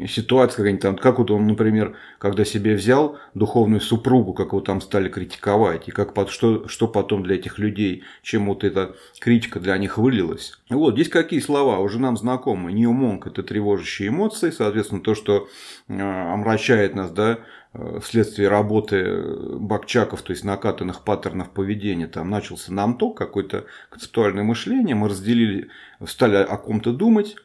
ситуации, 0.08 0.56
как, 0.56 0.66
они 0.66 0.78
там, 0.78 0.96
как 0.96 1.20
вот 1.20 1.30
он, 1.30 1.46
например, 1.46 1.96
когда 2.18 2.44
себе 2.44 2.74
взял 2.74 3.18
духовную 3.34 3.80
супругу, 3.80 4.32
как 4.34 4.48
его 4.48 4.60
там 4.60 4.80
стали 4.80 5.08
критиковать, 5.08 5.86
и 5.86 5.92
как, 5.92 6.12
что, 6.28 6.66
что 6.66 6.88
потом 6.88 7.22
для 7.22 7.36
этих 7.36 7.60
людей, 7.60 8.02
чем 8.20 8.46
вот 8.46 8.64
эта 8.64 8.96
критика 9.20 9.60
для 9.60 9.78
них 9.78 9.96
вылилась. 9.96 10.58
Вот, 10.68 10.94
здесь 10.94 11.08
какие 11.08 11.38
слова 11.38 11.78
уже 11.78 12.00
нам 12.00 12.16
знакомы. 12.16 12.72
Ньюмонг– 12.72 13.26
это 13.28 13.44
тревожащие 13.44 14.08
эмоции, 14.08 14.50
соответственно, 14.50 15.02
то, 15.02 15.14
что 15.14 15.46
э, 15.86 15.94
омрачает 16.00 16.96
нас, 16.96 17.12
да, 17.12 17.38
вследствие 18.00 18.48
работы 18.48 19.22
бакчаков, 19.58 20.22
то 20.22 20.32
есть 20.32 20.44
накатанных 20.44 21.02
паттернов 21.02 21.50
поведения, 21.50 22.06
там 22.06 22.30
начался 22.30 22.72
намток, 22.72 23.16
какое-то 23.16 23.66
концептуальное 23.90 24.44
мышление, 24.44 24.94
мы 24.94 25.08
разделили, 25.08 25.68
стали 26.06 26.36
о 26.36 26.56
ком-то 26.56 26.92
думать, 26.92 27.36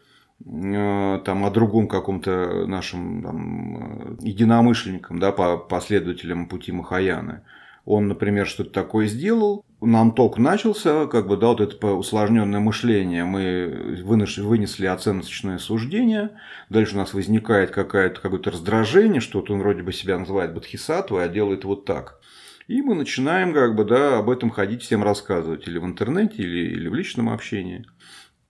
э, 0.46 1.22
там, 1.26 1.46
о 1.46 1.50
другом 1.50 1.88
каком-то 1.88 2.66
нашем 2.68 3.24
там, 3.24 3.78
э, 3.78 4.18
единомышленникам, 4.22 5.20
да, 5.20 5.32
по 5.32 5.58
последователям 5.58 6.48
пути 6.48 6.72
Махаяны 6.72 7.42
он, 7.86 8.08
например, 8.08 8.48
что-то 8.48 8.70
такое 8.72 9.08
сделал, 9.08 9.66
нам 9.82 10.14
ток 10.14 10.38
начался, 10.38 11.08
как 11.08 11.28
бы, 11.28 11.38
да, 11.38 11.48
вот 11.48 11.62
это 11.62 11.88
усложненное 11.88 12.60
мышление, 12.60 13.26
мы 13.26 13.98
вынесли 14.04 14.86
оценочное 14.86 15.58
суждение, 15.58 16.32
дальше 16.70 16.96
у 16.96 17.00
нас 17.00 17.14
возникает 17.14 17.72
какое-то 17.72 18.22
какое-то 18.22 18.52
раздражение, 18.52 19.22
что 19.22 19.40
вот 19.40 19.50
он 19.50 19.60
вроде 19.60 19.82
бы 19.82 19.92
себя 19.92 20.20
называет 20.20 20.54
бодхисаттвой, 20.54 21.26
а 21.26 21.28
делает 21.28 21.64
вот 21.66 21.86
так. 21.86 22.22
И 22.68 22.82
мы 22.82 22.94
начинаем, 22.94 23.54
как 23.54 23.76
бы, 23.76 23.84
да, 23.84 24.20
об 24.20 24.30
этом 24.30 24.52
ходить 24.52 24.84
всем 24.84 25.04
рассказывать, 25.04 25.68
или 25.68 25.80
в 25.80 25.86
интернете, 25.86 26.36
или, 26.38 26.72
или 26.72 26.88
в 26.88 26.94
личном 26.94 27.30
общении. 27.30 27.86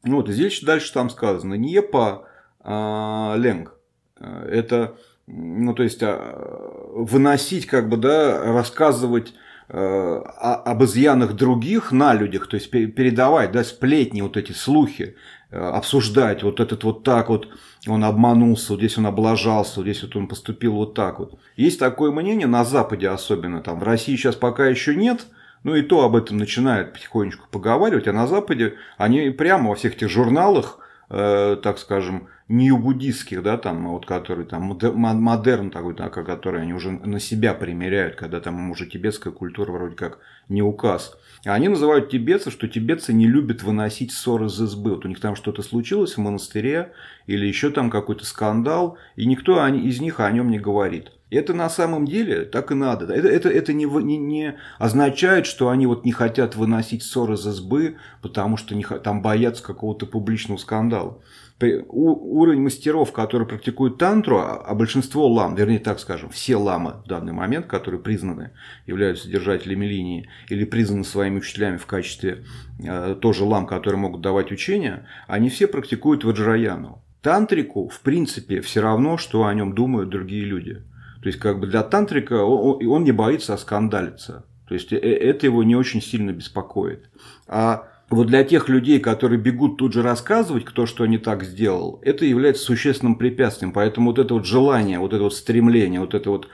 Вот, 0.03 0.27
и 0.29 0.33
здесь 0.33 0.61
дальше 0.61 0.93
там 0.93 1.09
сказано, 1.09 1.53
не 1.53 1.81
по 1.81 2.27
а, 2.59 3.35
ленг. 3.37 3.77
Это 4.19 4.97
ну, 5.31 5.73
то 5.73 5.83
есть 5.83 6.03
а, 6.03 6.89
выносить, 6.93 7.65
как 7.65 7.89
бы, 7.89 7.97
да, 7.97 8.43
рассказывать 8.43 9.33
э, 9.69 9.77
об 9.77 10.83
изъянах 10.83 11.33
других 11.33 11.91
на 11.91 12.13
людях, 12.13 12.47
то 12.47 12.55
есть 12.55 12.69
передавать, 12.69 13.51
да, 13.51 13.63
сплетни, 13.63 14.21
вот 14.21 14.35
эти 14.35 14.51
слухи, 14.51 15.15
э, 15.49 15.57
обсуждать, 15.57 16.43
вот 16.43 16.59
этот 16.59 16.83
вот 16.83 17.03
так 17.03 17.29
вот, 17.29 17.47
он 17.87 18.03
обманулся, 18.03 18.73
вот 18.73 18.79
здесь 18.79 18.97
он 18.97 19.07
облажался, 19.07 19.77
вот 19.77 19.83
здесь 19.83 20.03
вот 20.03 20.15
он 20.15 20.27
поступил 20.27 20.73
вот 20.73 20.93
так 20.93 21.19
вот. 21.19 21.39
Есть 21.55 21.79
такое 21.79 22.11
мнение 22.11 22.47
на 22.47 22.65
Западе 22.65 23.09
особенно, 23.09 23.61
там 23.61 23.79
в 23.79 23.83
России 23.83 24.17
сейчас 24.17 24.35
пока 24.35 24.67
еще 24.67 24.95
нет, 24.95 25.27
ну 25.63 25.75
и 25.75 25.81
то 25.81 26.03
об 26.03 26.15
этом 26.15 26.37
начинают 26.37 26.91
потихонечку 26.93 27.47
поговаривать, 27.49 28.07
а 28.07 28.13
на 28.13 28.27
Западе 28.27 28.75
они 28.97 29.29
прямо 29.29 29.69
во 29.69 29.75
всех 29.75 29.95
этих 29.95 30.09
журналах, 30.09 30.79
э, 31.11 31.57
так 31.61 31.77
скажем, 31.77 32.29
нью-буддистских, 32.47 33.43
да, 33.43 33.57
там, 33.57 33.87
вот, 33.89 34.05
которые 34.05 34.45
там, 34.45 34.77
модерн 34.81 35.69
такой, 35.69 35.93
так, 35.93 36.13
который 36.13 36.61
они 36.61 36.73
уже 36.73 36.91
на 36.91 37.19
себя 37.19 37.53
примеряют, 37.53 38.15
когда 38.15 38.39
там 38.39 38.71
уже 38.71 38.87
тибетская 38.87 39.31
культура 39.31 39.71
вроде 39.71 39.95
как 39.95 40.19
не 40.49 40.61
указ. 40.61 41.17
Они 41.45 41.67
называют 41.67 42.09
тибетцев, 42.09 42.53
что 42.53 42.67
тибетцы 42.67 43.13
не 43.13 43.27
любят 43.27 43.63
выносить 43.63 44.11
ссоры 44.11 44.45
из 44.47 44.59
избы. 44.61 44.91
Вот 44.91 45.05
у 45.05 45.07
них 45.07 45.19
там 45.19 45.35
что-то 45.35 45.61
случилось 45.63 46.15
в 46.15 46.19
монастыре 46.19 46.93
или 47.25 47.45
еще 47.45 47.71
там 47.71 47.89
какой-то 47.89 48.25
скандал, 48.25 48.97
и 49.15 49.25
никто 49.25 49.65
из 49.67 49.99
них 50.01 50.19
о 50.19 50.31
нем 50.31 50.49
не 50.49 50.59
говорит. 50.59 51.11
Это 51.31 51.53
на 51.53 51.69
самом 51.69 52.05
деле 52.05 52.43
так 52.43 52.71
и 52.71 52.75
надо. 52.75 53.11
Это, 53.11 53.27
это, 53.27 53.49
это 53.49 53.73
не, 53.73 53.85
не, 53.85 54.17
не 54.17 54.55
означает, 54.77 55.47
что 55.47 55.69
они 55.69 55.87
вот 55.87 56.05
не 56.05 56.11
хотят 56.11 56.55
выносить 56.55 57.01
ссоры 57.01 57.33
из 57.33 57.47
избы, 57.47 57.95
потому 58.21 58.57
что 58.57 58.75
не, 58.75 58.83
там 58.83 59.21
боятся 59.21 59.63
какого-то 59.63 60.05
публичного 60.05 60.57
скандала 60.57 61.17
уровень 61.89 62.61
мастеров, 62.61 63.11
которые 63.11 63.47
практикуют 63.47 63.97
тантру, 63.97 64.37
а, 64.37 64.57
а 64.57 64.75
большинство 64.75 65.27
лам, 65.27 65.55
вернее 65.55 65.79
так 65.79 65.99
скажем, 65.99 66.29
все 66.29 66.55
ламы 66.55 66.95
в 67.05 67.07
данный 67.07 67.33
момент, 67.33 67.67
которые 67.67 68.01
признаны, 68.01 68.51
являются 68.85 69.29
держателями 69.29 69.85
линии 69.85 70.29
или 70.49 70.65
признаны 70.65 71.03
своими 71.03 71.37
учителями 71.37 71.77
в 71.77 71.85
качестве 71.85 72.43
э, 72.83 73.15
тоже 73.19 73.43
лам, 73.43 73.67
которые 73.67 73.99
могут 73.99 74.21
давать 74.21 74.51
учения, 74.51 75.07
они 75.27 75.49
все 75.49 75.67
практикуют 75.67 76.23
ваджраяну. 76.23 77.03
Тантрику, 77.21 77.87
в 77.87 78.01
принципе, 78.01 78.61
все 78.61 78.81
равно, 78.81 79.17
что 79.17 79.45
о 79.45 79.53
нем 79.53 79.75
думают 79.75 80.09
другие 80.09 80.43
люди. 80.43 80.83
То 81.21 81.27
есть, 81.27 81.39
как 81.39 81.59
бы 81.59 81.67
для 81.67 81.83
тантрика 81.83 82.43
он, 82.43 82.85
он 82.85 83.03
не 83.03 83.11
боится 83.11 83.53
оскандалиться. 83.53 84.45
То 84.67 84.73
есть, 84.73 84.91
э, 84.91 84.97
это 84.97 85.45
его 85.45 85.63
не 85.63 85.75
очень 85.75 86.01
сильно 86.01 86.31
беспокоит. 86.31 87.09
А 87.47 87.87
вот 88.09 88.27
для 88.27 88.43
тех 88.43 88.67
людей, 88.67 88.99
которые 88.99 89.39
бегут 89.39 89.77
тут 89.77 89.93
же 89.93 90.01
рассказывать, 90.01 90.65
кто 90.65 90.85
что 90.85 91.05
не 91.05 91.17
так 91.17 91.43
сделал, 91.43 91.99
это 92.03 92.25
является 92.25 92.63
существенным 92.63 93.15
препятствием. 93.15 93.71
Поэтому 93.71 94.09
вот 94.09 94.19
это 94.19 94.33
вот 94.33 94.45
желание, 94.45 94.99
вот 94.99 95.13
это 95.13 95.23
вот 95.23 95.33
стремление, 95.33 96.01
вот 96.01 96.13
это 96.13 96.29
вот, 96.29 96.47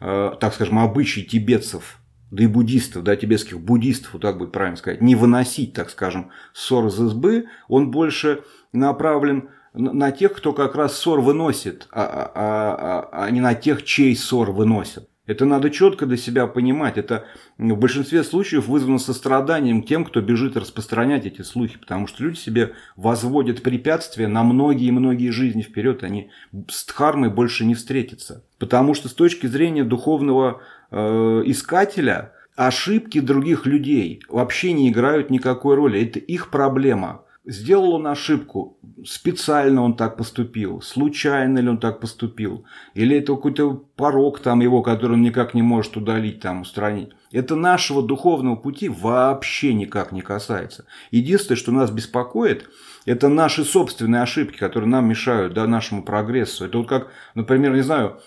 э, 0.00 0.32
так 0.38 0.54
скажем, 0.54 0.78
обычай 0.78 1.24
тибетцев, 1.24 1.98
да 2.30 2.44
и 2.44 2.46
буддистов, 2.46 3.02
да, 3.02 3.16
тибетских 3.16 3.58
буддистов, 3.58 4.12
вот 4.12 4.22
так 4.22 4.38
будет 4.38 4.52
правильно 4.52 4.76
сказать, 4.76 5.00
не 5.00 5.16
выносить, 5.16 5.72
так 5.72 5.90
скажем, 5.90 6.30
ссор 6.52 6.86
из 6.86 7.00
избы, 7.00 7.46
он 7.66 7.90
больше 7.90 8.42
направлен 8.72 9.48
на 9.72 10.10
тех, 10.10 10.32
кто 10.32 10.52
как 10.52 10.74
раз 10.74 10.96
ссор 10.96 11.20
выносит, 11.20 11.88
а, 11.92 12.02
а, 12.34 13.08
а, 13.12 13.24
а 13.24 13.30
не 13.30 13.40
на 13.40 13.54
тех, 13.54 13.84
чей 13.84 14.16
ссор 14.16 14.50
выносят. 14.50 15.08
Это 15.30 15.44
надо 15.44 15.70
четко 15.70 16.06
для 16.06 16.16
себя 16.16 16.48
понимать. 16.48 16.98
Это 16.98 17.24
в 17.56 17.76
большинстве 17.76 18.24
случаев 18.24 18.66
вызвано 18.66 18.98
состраданием 18.98 19.84
тем, 19.84 20.04
кто 20.04 20.20
бежит 20.20 20.56
распространять 20.56 21.24
эти 21.24 21.42
слухи, 21.42 21.78
потому 21.78 22.08
что 22.08 22.24
люди 22.24 22.36
себе 22.36 22.72
возводят 22.96 23.62
препятствия 23.62 24.26
на 24.26 24.42
многие-многие 24.42 25.30
жизни 25.30 25.62
вперед, 25.62 26.02
они 26.02 26.30
с 26.68 26.84
дхармой 26.84 27.30
больше 27.30 27.64
не 27.64 27.76
встретятся. 27.76 28.44
Потому 28.58 28.94
что 28.94 29.08
с 29.08 29.14
точки 29.14 29.46
зрения 29.46 29.84
духовного 29.84 30.62
э, 30.90 31.42
искателя 31.46 32.32
ошибки 32.56 33.20
других 33.20 33.66
людей 33.66 34.24
вообще 34.28 34.72
не 34.72 34.88
играют 34.88 35.30
никакой 35.30 35.76
роли. 35.76 36.02
Это 36.02 36.18
их 36.18 36.50
проблема. 36.50 37.22
Сделал 37.46 37.94
он 37.94 38.06
ошибку, 38.06 38.78
специально 39.02 39.82
он 39.82 39.96
так 39.96 40.18
поступил, 40.18 40.82
случайно 40.82 41.58
ли 41.58 41.68
он 41.70 41.78
так 41.78 41.98
поступил, 41.98 42.66
или 42.92 43.16
это 43.16 43.34
какой-то 43.34 43.82
порог 43.96 44.40
там 44.40 44.60
его, 44.60 44.82
который 44.82 45.12
он 45.12 45.22
никак 45.22 45.54
не 45.54 45.62
может 45.62 45.96
удалить, 45.96 46.40
там, 46.40 46.60
устранить. 46.60 47.12
Это 47.32 47.56
нашего 47.56 48.02
духовного 48.02 48.56
пути 48.56 48.90
вообще 48.90 49.72
никак 49.72 50.12
не 50.12 50.20
касается. 50.20 50.84
Единственное, 51.12 51.56
что 51.56 51.72
нас 51.72 51.90
беспокоит, 51.90 52.68
это 53.06 53.28
наши 53.28 53.64
собственные 53.64 54.20
ошибки, 54.20 54.58
которые 54.58 54.90
нам 54.90 55.08
мешают 55.08 55.54
да, 55.54 55.66
нашему 55.66 56.02
прогрессу. 56.02 56.66
Это 56.66 56.76
вот 56.76 56.88
как, 56.88 57.08
например, 57.34 57.74
не 57.74 57.82
знаю, 57.82 58.20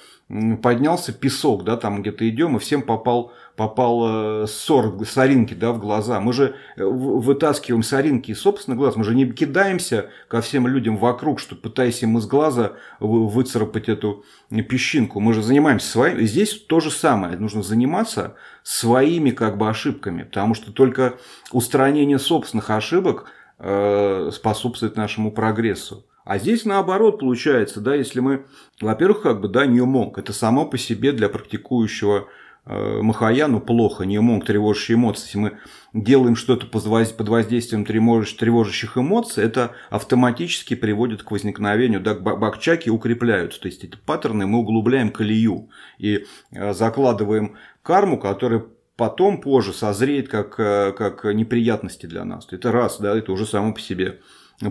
поднялся 0.63 1.13
песок, 1.13 1.63
да, 1.63 1.77
там 1.77 2.01
где-то 2.01 2.27
идем, 2.27 2.57
и 2.57 2.59
всем 2.59 2.81
попал 2.81 3.31
попал 3.55 4.43
э, 4.43 4.47
ссор, 4.47 5.05
соринки 5.05 5.53
да, 5.53 5.71
в 5.71 5.79
глаза. 5.79 6.19
Мы 6.19 6.33
же 6.33 6.55
э, 6.75 6.83
вытаскиваем 6.83 7.83
соринки 7.83 8.31
из 8.31 8.39
собственных 8.39 8.79
глаз. 8.79 8.95
Мы 8.95 9.03
же 9.03 9.13
не 9.13 9.31
кидаемся 9.31 10.09
ко 10.27 10.41
всем 10.41 10.67
людям 10.67 10.97
вокруг, 10.97 11.39
что 11.39 11.55
пытаясь 11.55 12.01
им 12.01 12.17
из 12.17 12.25
глаза 12.25 12.73
выцарапать 12.99 13.89
эту 13.89 14.25
песчинку. 14.69 15.19
Мы 15.19 15.33
же 15.33 15.43
занимаемся 15.43 15.87
своим. 15.87 16.19
Здесь 16.19 16.59
то 16.59 16.79
же 16.79 16.89
самое. 16.89 17.37
Нужно 17.37 17.61
заниматься 17.61 18.35
своими 18.63 19.29
как 19.29 19.57
бы 19.57 19.69
ошибками. 19.69 20.23
Потому 20.23 20.55
что 20.55 20.71
только 20.71 21.15
устранение 21.51 22.17
собственных 22.17 22.71
ошибок 22.71 23.25
э, 23.59 24.31
способствует 24.33 24.95
нашему 24.95 25.31
прогрессу. 25.31 26.05
А 26.25 26.37
здесь 26.37 26.63
наоборот 26.63 27.19
получается, 27.19 27.81
да, 27.81 27.95
если 27.95 28.21
мы, 28.21 28.45
во-первых, 28.79 29.23
как 29.23 29.41
бы, 29.41 29.49
да, 29.49 29.65
нью 29.65 29.85
монг, 29.85 30.17
это 30.17 30.31
само 30.31 30.65
по 30.65 30.77
себе 30.77 31.11
для 31.11 31.27
практикующего 31.27 32.29
Махаяну 32.65 33.59
плохо, 33.59 34.05
не 34.05 34.19
монг, 34.19 34.45
тревожащие 34.45 34.95
эмоции. 34.95 35.25
Если 35.25 35.37
мы 35.37 35.57
делаем 35.93 36.35
что-то 36.35 36.65
под 36.65 36.85
воздействием 37.27 37.85
тревожащих 37.85 38.97
эмоций, 38.97 39.43
это 39.43 39.71
автоматически 39.89 40.73
приводит 40.75 41.23
к 41.23 41.31
возникновению, 41.31 41.99
да, 41.99 42.15
бакчаки 42.15 42.89
укрепляются. 42.89 43.59
То 43.59 43.67
есть 43.67 43.83
эти 43.83 43.97
паттерны 43.97 44.47
мы 44.47 44.59
углубляем 44.59 45.11
колею 45.11 45.69
и 45.97 46.25
э, 46.51 46.73
закладываем 46.73 47.57
карму, 47.81 48.17
которая 48.17 48.63
потом 48.95 49.41
позже 49.41 49.73
созреет 49.73 50.29
как, 50.29 50.59
э, 50.59 50.93
как 50.93 51.25
неприятности 51.25 52.05
для 52.05 52.23
нас. 52.23 52.47
Это 52.51 52.71
раз, 52.71 52.99
да, 52.99 53.17
это 53.17 53.31
уже 53.33 53.45
само 53.45 53.73
по 53.73 53.79
себе 53.79 54.21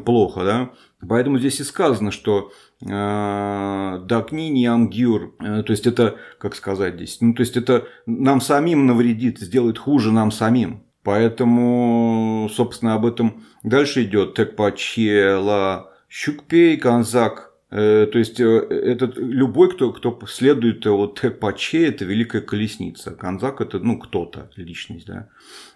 плохо, 0.04 0.44
да. 0.44 0.70
Поэтому 1.06 1.38
здесь 1.38 1.60
и 1.60 1.64
сказано, 1.64 2.10
что 2.10 2.48
э, 2.48 2.52
Дакни 2.84 4.48
не 4.48 4.66
амгюр, 4.66 5.34
э, 5.40 5.62
то 5.62 5.70
есть 5.70 5.86
это, 5.86 6.16
как 6.38 6.54
сказать 6.56 6.94
здесь, 6.96 7.18
ну 7.20 7.32
то 7.32 7.40
есть 7.42 7.56
это 7.56 7.86
нам 8.06 8.40
самим 8.40 8.86
навредит, 8.86 9.38
сделает 9.38 9.78
хуже 9.78 10.12
нам 10.12 10.32
самим. 10.32 10.82
Поэтому, 11.04 12.48
собственно, 12.52 12.94
об 12.94 13.06
этом 13.06 13.42
дальше 13.62 14.04
идет 14.04 14.34
Текпачела 14.34 15.90
Щукпей 16.08 16.76
Канзак 16.76 17.51
Э, 17.51 17.51
то 17.72 18.18
есть, 18.18 18.38
э, 18.38 18.44
этот, 18.44 19.16
любой, 19.16 19.70
кто, 19.70 19.92
кто 19.92 20.18
следует 20.26 20.84
вот 20.84 21.24
Паче, 21.40 21.88
это 21.88 22.04
великая 22.04 22.42
колесница. 22.42 23.12
Канзак– 23.12 23.60
это 23.62 23.78
ну, 23.78 23.98
кто-то, 23.98 24.50
личность. 24.56 25.06
Да. 25.06 25.28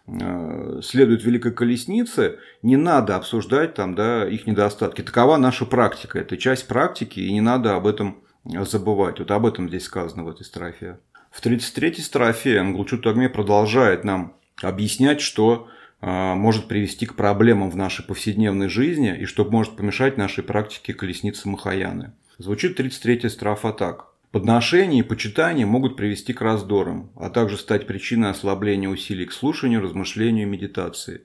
Э, 0.07 0.81
следует 0.83 1.25
великой 1.25 1.53
колеснице, 1.53 2.39
не 2.61 2.77
надо 2.77 3.17
обсуждать 3.17 3.73
там, 3.73 3.95
да, 3.95 4.29
их 4.29 4.47
недостатки. 4.47 5.01
Такова 5.01 5.39
наша 5.39 5.65
практика. 5.65 6.19
Это 6.19 6.37
часть 6.37 6.69
практики, 6.69 7.21
и 7.21 7.33
не 7.33 7.41
надо 7.41 7.77
об 7.77 7.87
этом 7.87 8.19
забывать. 8.45 9.19
Вот 9.19 9.31
об 9.31 9.47
этом 9.47 9.71
здесь 9.71 9.85
сказано 9.85 10.25
в 10.25 10.29
этой 10.29 10.45
строфе. 10.45 10.99
В 11.31 11.43
33-й 11.43 12.03
строфе 12.03 12.59
Англчут 12.59 13.07
Агме 13.07 13.31
продолжает 13.31 14.05
нам 14.05 14.37
объяснять, 14.61 15.23
что 15.23 15.69
может 16.01 16.69
привести 16.69 17.07
к 17.07 17.15
проблемам 17.15 17.71
в 17.71 17.77
нашей 17.77 18.05
повседневной 18.05 18.69
жизни 18.69 19.17
и 19.19 19.25
что 19.25 19.45
может 19.45 19.77
помешать 19.77 20.17
нашей 20.17 20.45
практике 20.45 20.95
колесницы 20.95 21.49
Махаяны. 21.49 22.13
Звучит 22.39 22.79
33-я 22.79 23.31
строфа 23.31 23.73
так. 23.73 24.13
Подношения 24.31 25.01
и 25.01 25.03
почитания 25.03 25.65
могут 25.65 25.97
привести 25.97 26.35
к 26.35 26.43
раздорам, 26.43 27.11
а 27.17 27.31
также 27.31 27.57
стать 27.57 27.87
причиной 27.87 28.31
ослабления 28.31 28.89
усилий 28.89 29.25
к 29.25 29.33
слушанию, 29.33 29.81
размышлению 29.81 30.47
и 30.47 30.51
медитации. 30.51 31.23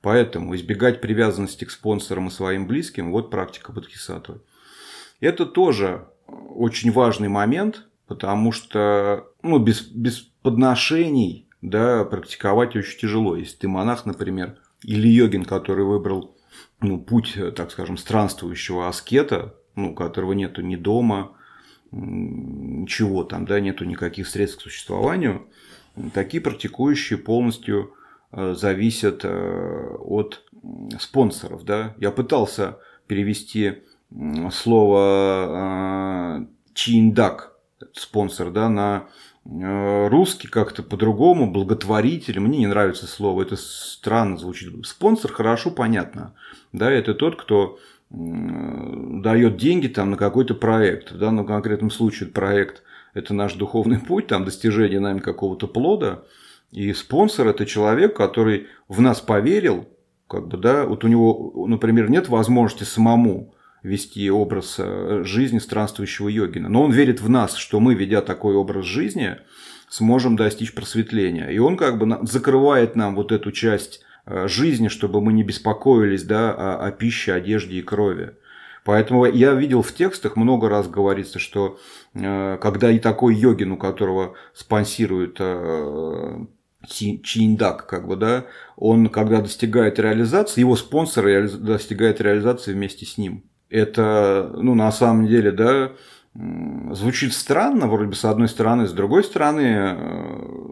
Поэтому 0.00 0.54
избегать 0.54 1.00
привязанности 1.00 1.64
к 1.64 1.70
спонсорам 1.70 2.28
и 2.28 2.30
своим 2.30 2.66
близким– 2.66 3.10
вот 3.12 3.30
практика 3.30 3.72
Бодхисаттвы. 3.72 4.40
Это 5.20 5.44
тоже 5.44 6.08
очень 6.26 6.90
важный 6.90 7.28
момент, 7.28 7.86
потому 8.06 8.52
что 8.52 9.26
ну, 9.42 9.58
без, 9.58 9.82
без 9.82 10.20
подношений 10.42 11.43
да, 11.64 12.04
практиковать 12.04 12.76
очень 12.76 12.98
тяжело. 12.98 13.36
Если 13.36 13.56
ты 13.56 13.68
монах, 13.68 14.04
например, 14.04 14.58
или 14.82 15.08
йогин, 15.08 15.44
который 15.44 15.84
выбрал 15.84 16.36
ну, 16.80 17.00
путь, 17.00 17.38
так 17.56 17.70
скажем, 17.70 17.96
странствующего 17.96 18.86
аскета, 18.86 19.54
ну, 19.74 19.94
которого 19.94 20.32
нету 20.34 20.60
ни 20.60 20.76
дома, 20.76 21.32
ничего 21.90 23.24
там, 23.24 23.46
да, 23.46 23.60
нету 23.60 23.84
никаких 23.86 24.28
средств 24.28 24.58
к 24.58 24.62
существованию, 24.62 25.46
такие 26.12 26.42
практикующие 26.42 27.18
полностью 27.18 27.94
э, 28.32 28.54
зависят 28.54 29.24
э, 29.24 29.96
от 30.00 30.44
спонсоров, 31.00 31.64
да. 31.64 31.94
Я 31.98 32.10
пытался 32.10 32.78
перевести 33.06 33.84
слово 34.52 36.40
э, 36.42 36.46
чиндак, 36.74 37.56
спонсор, 37.94 38.50
да, 38.50 38.68
на 38.68 39.06
Э, 39.06 39.33
русский 39.46 40.48
как-то 40.48 40.82
по-другому, 40.82 41.50
благотворитель, 41.50 42.40
мне 42.40 42.58
не 42.58 42.66
нравится 42.66 43.06
слово, 43.06 43.42
это 43.42 43.56
странно 43.56 44.38
звучит. 44.38 44.72
Спонсор 44.86 45.32
хорошо 45.32 45.70
понятно, 45.70 46.34
да, 46.72 46.90
это 46.90 47.14
тот, 47.14 47.36
кто 47.36 47.78
дает 48.10 49.56
деньги 49.56 49.88
там 49.88 50.10
на 50.12 50.16
какой-то 50.16 50.54
проект. 50.54 51.12
В 51.12 51.18
данном 51.18 51.46
конкретном 51.46 51.90
случае 51.90 52.28
проект– 52.28 52.82
это 53.14 53.34
наш 53.34 53.54
духовный 53.54 53.98
путь, 53.98 54.28
там 54.28 54.44
достижение 54.44 55.00
нами 55.00 55.18
какого-то 55.18 55.66
плода. 55.66 56.24
И 56.70 56.92
спонсор– 56.92 57.48
это 57.48 57.66
человек, 57.66 58.16
который 58.16 58.68
в 58.88 59.00
нас 59.00 59.20
поверил, 59.20 59.88
как 60.28 60.48
бы, 60.48 60.56
да, 60.56 60.86
вот 60.86 61.04
у 61.04 61.08
него, 61.08 61.66
например, 61.66 62.10
нет 62.10 62.28
возможности 62.28 62.84
самому 62.84 63.53
вести 63.84 64.30
образ 64.30 64.76
э, 64.78 65.22
жизни 65.24 65.58
странствующего 65.58 66.28
йогина. 66.28 66.68
Но 66.68 66.82
он 66.82 66.90
верит 66.90 67.20
в 67.20 67.28
нас, 67.28 67.54
что 67.54 67.80
мы, 67.80 67.94
ведя 67.94 68.22
такой 68.22 68.56
образ 68.56 68.86
жизни, 68.86 69.36
сможем 69.90 70.36
достичь 70.36 70.74
просветления. 70.74 71.48
И 71.50 71.58
он 71.58 71.76
как 71.76 71.98
бы 71.98 72.18
закрывает 72.26 72.96
нам 72.96 73.14
вот 73.14 73.30
эту 73.30 73.52
часть 73.52 74.00
э, 74.26 74.48
жизни, 74.48 74.88
чтобы 74.88 75.20
мы 75.20 75.34
не 75.34 75.44
беспокоились 75.44 76.24
да, 76.24 76.52
о, 76.52 76.86
о 76.86 76.90
пище, 76.92 77.34
одежде 77.34 77.76
и 77.76 77.82
крови. 77.82 78.32
Поэтому 78.84 79.26
я 79.26 79.52
видел 79.52 79.82
в 79.82 79.92
текстах 79.92 80.36
много 80.36 80.70
раз 80.70 80.88
говорится, 80.88 81.38
что 81.38 81.78
э, 82.14 82.58
когда 82.62 82.90
и 82.90 82.98
такой 82.98 83.34
йогин, 83.34 83.72
у 83.72 83.76
которого 83.76 84.34
спонсирует 84.54 85.38
Чиндак, 86.86 87.86
как 87.86 88.06
бы, 88.06 88.16
да, 88.16 88.46
он, 88.76 89.08
когда 89.08 89.42
достигает 89.42 89.98
реализации, 89.98 90.60
его 90.60 90.74
спонсор 90.74 91.48
достигает 91.48 92.22
реализации 92.22 92.72
вместе 92.72 93.04
с 93.04 93.18
ним 93.18 93.44
это, 93.74 94.52
ну, 94.56 94.74
на 94.74 94.92
самом 94.92 95.26
деле, 95.26 95.50
да, 95.50 95.92
звучит 96.92 97.32
странно, 97.32 97.88
вроде 97.88 98.10
бы, 98.10 98.14
с 98.14 98.24
одной 98.24 98.48
стороны, 98.48 98.86
с 98.86 98.92
другой 98.92 99.24
стороны, 99.24 99.96
э, 99.96 100.64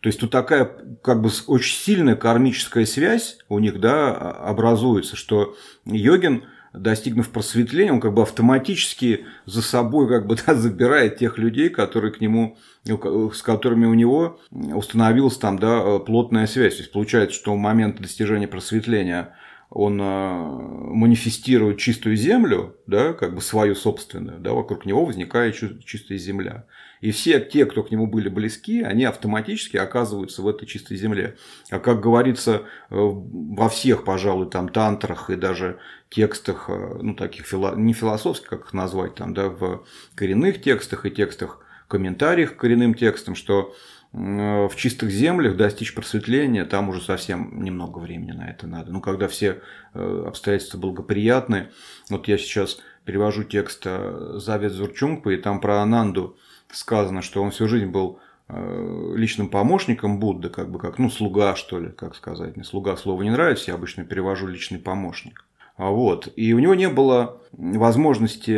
то 0.00 0.08
есть 0.08 0.20
тут 0.20 0.30
такая 0.30 0.70
как 1.02 1.22
бы 1.22 1.30
очень 1.46 1.76
сильная 1.76 2.14
кармическая 2.14 2.84
связь 2.84 3.38
у 3.48 3.58
них 3.58 3.80
да, 3.80 4.14
образуется, 4.14 5.16
что 5.16 5.56
йогин, 5.86 6.44
достигнув 6.74 7.30
просветления, 7.30 7.92
он 7.92 8.00
как 8.00 8.12
бы 8.12 8.20
автоматически 8.20 9.24
за 9.46 9.62
собой 9.62 10.06
как 10.08 10.26
бы 10.26 10.36
да, 10.46 10.54
забирает 10.54 11.16
тех 11.16 11.38
людей, 11.38 11.70
которые 11.70 12.12
к 12.12 12.20
нему, 12.20 12.58
с 12.84 13.40
которыми 13.42 13.86
у 13.86 13.94
него 13.94 14.38
установилась 14.50 15.38
там 15.38 15.58
да, 15.58 15.98
плотная 15.98 16.46
связь. 16.46 16.74
То 16.74 16.80
есть 16.80 16.92
получается, 16.92 17.34
что 17.34 17.54
в 17.54 17.58
момент 17.58 18.00
достижения 18.00 18.48
просветления 18.48 19.34
он 19.68 19.98
а, 20.00 20.42
манифестирует 20.44 21.78
чистую 21.78 22.16
землю, 22.16 22.76
да, 22.86 23.12
как 23.12 23.34
бы 23.34 23.40
свою 23.40 23.74
собственную, 23.74 24.38
да, 24.38 24.52
вокруг 24.52 24.86
него 24.86 25.04
возникает 25.04 25.56
чистая 25.84 26.18
земля. 26.18 26.66
И 27.00 27.10
все 27.10 27.40
те, 27.40 27.66
кто 27.66 27.82
к 27.82 27.90
нему 27.90 28.06
были 28.06 28.28
близки, 28.28 28.82
они 28.82 29.04
автоматически 29.04 29.76
оказываются 29.76 30.42
в 30.42 30.48
этой 30.48 30.66
чистой 30.66 30.96
земле. 30.96 31.36
А 31.70 31.78
как 31.78 32.00
говорится 32.00 32.62
э, 32.90 32.94
во 32.96 33.68
всех, 33.68 34.04
пожалуй, 34.04 34.48
там 34.48 34.68
тантрах 34.68 35.28
и 35.30 35.36
даже 35.36 35.78
текстах, 36.08 36.66
э, 36.68 36.98
ну, 37.02 37.14
таких 37.14 37.46
фило... 37.46 37.74
не 37.76 37.92
философских, 37.92 38.48
как 38.48 38.66
их 38.66 38.72
назвать, 38.72 39.14
там, 39.16 39.34
да, 39.34 39.48
в 39.48 39.84
коренных 40.14 40.62
текстах 40.62 41.04
и 41.04 41.10
текстах, 41.10 41.60
комментариях 41.88 42.56
к 42.56 42.60
коренным 42.60 42.94
текстам, 42.94 43.34
что 43.34 43.74
в 44.12 44.72
чистых 44.76 45.10
землях 45.10 45.56
достичь 45.56 45.94
просветления, 45.94 46.64
там 46.64 46.88
уже 46.88 47.02
совсем 47.02 47.62
немного 47.62 47.98
времени 47.98 48.32
на 48.32 48.48
это 48.48 48.66
надо. 48.66 48.90
Ну, 48.90 49.00
когда 49.00 49.28
все 49.28 49.60
э, 49.92 50.24
обстоятельства 50.26 50.78
благоприятны. 50.78 51.68
Вот 52.08 52.26
я 52.28 52.38
сейчас 52.38 52.78
перевожу 53.04 53.44
текст 53.44 53.82
э, 53.84 54.38
Завет 54.38 54.72
Зурчунгпа, 54.72 55.30
и 55.30 55.36
там 55.36 55.60
про 55.60 55.82
Ананду 55.82 56.36
сказано, 56.70 57.20
что 57.20 57.42
он 57.42 57.50
всю 57.50 57.68
жизнь 57.68 57.86
был 57.86 58.18
э, 58.48 59.12
личным 59.16 59.48
помощником 59.48 60.18
Будды, 60.18 60.48
как 60.48 60.70
бы 60.70 60.78
как, 60.78 60.98
ну, 60.98 61.10
слуга, 61.10 61.54
что 61.54 61.78
ли, 61.78 61.90
как 61.90 62.14
сказать. 62.14 62.56
Мне 62.56 62.64
слуга 62.64 62.96
слово 62.96 63.22
не 63.22 63.30
нравится, 63.30 63.70
я 63.70 63.74
обычно 63.74 64.04
перевожу 64.04 64.46
личный 64.46 64.78
помощник. 64.78 65.44
А 65.76 65.90
вот. 65.90 66.32
И 66.36 66.54
у 66.54 66.58
него 66.58 66.74
не 66.74 66.88
было 66.88 67.40
возможности 67.52 68.50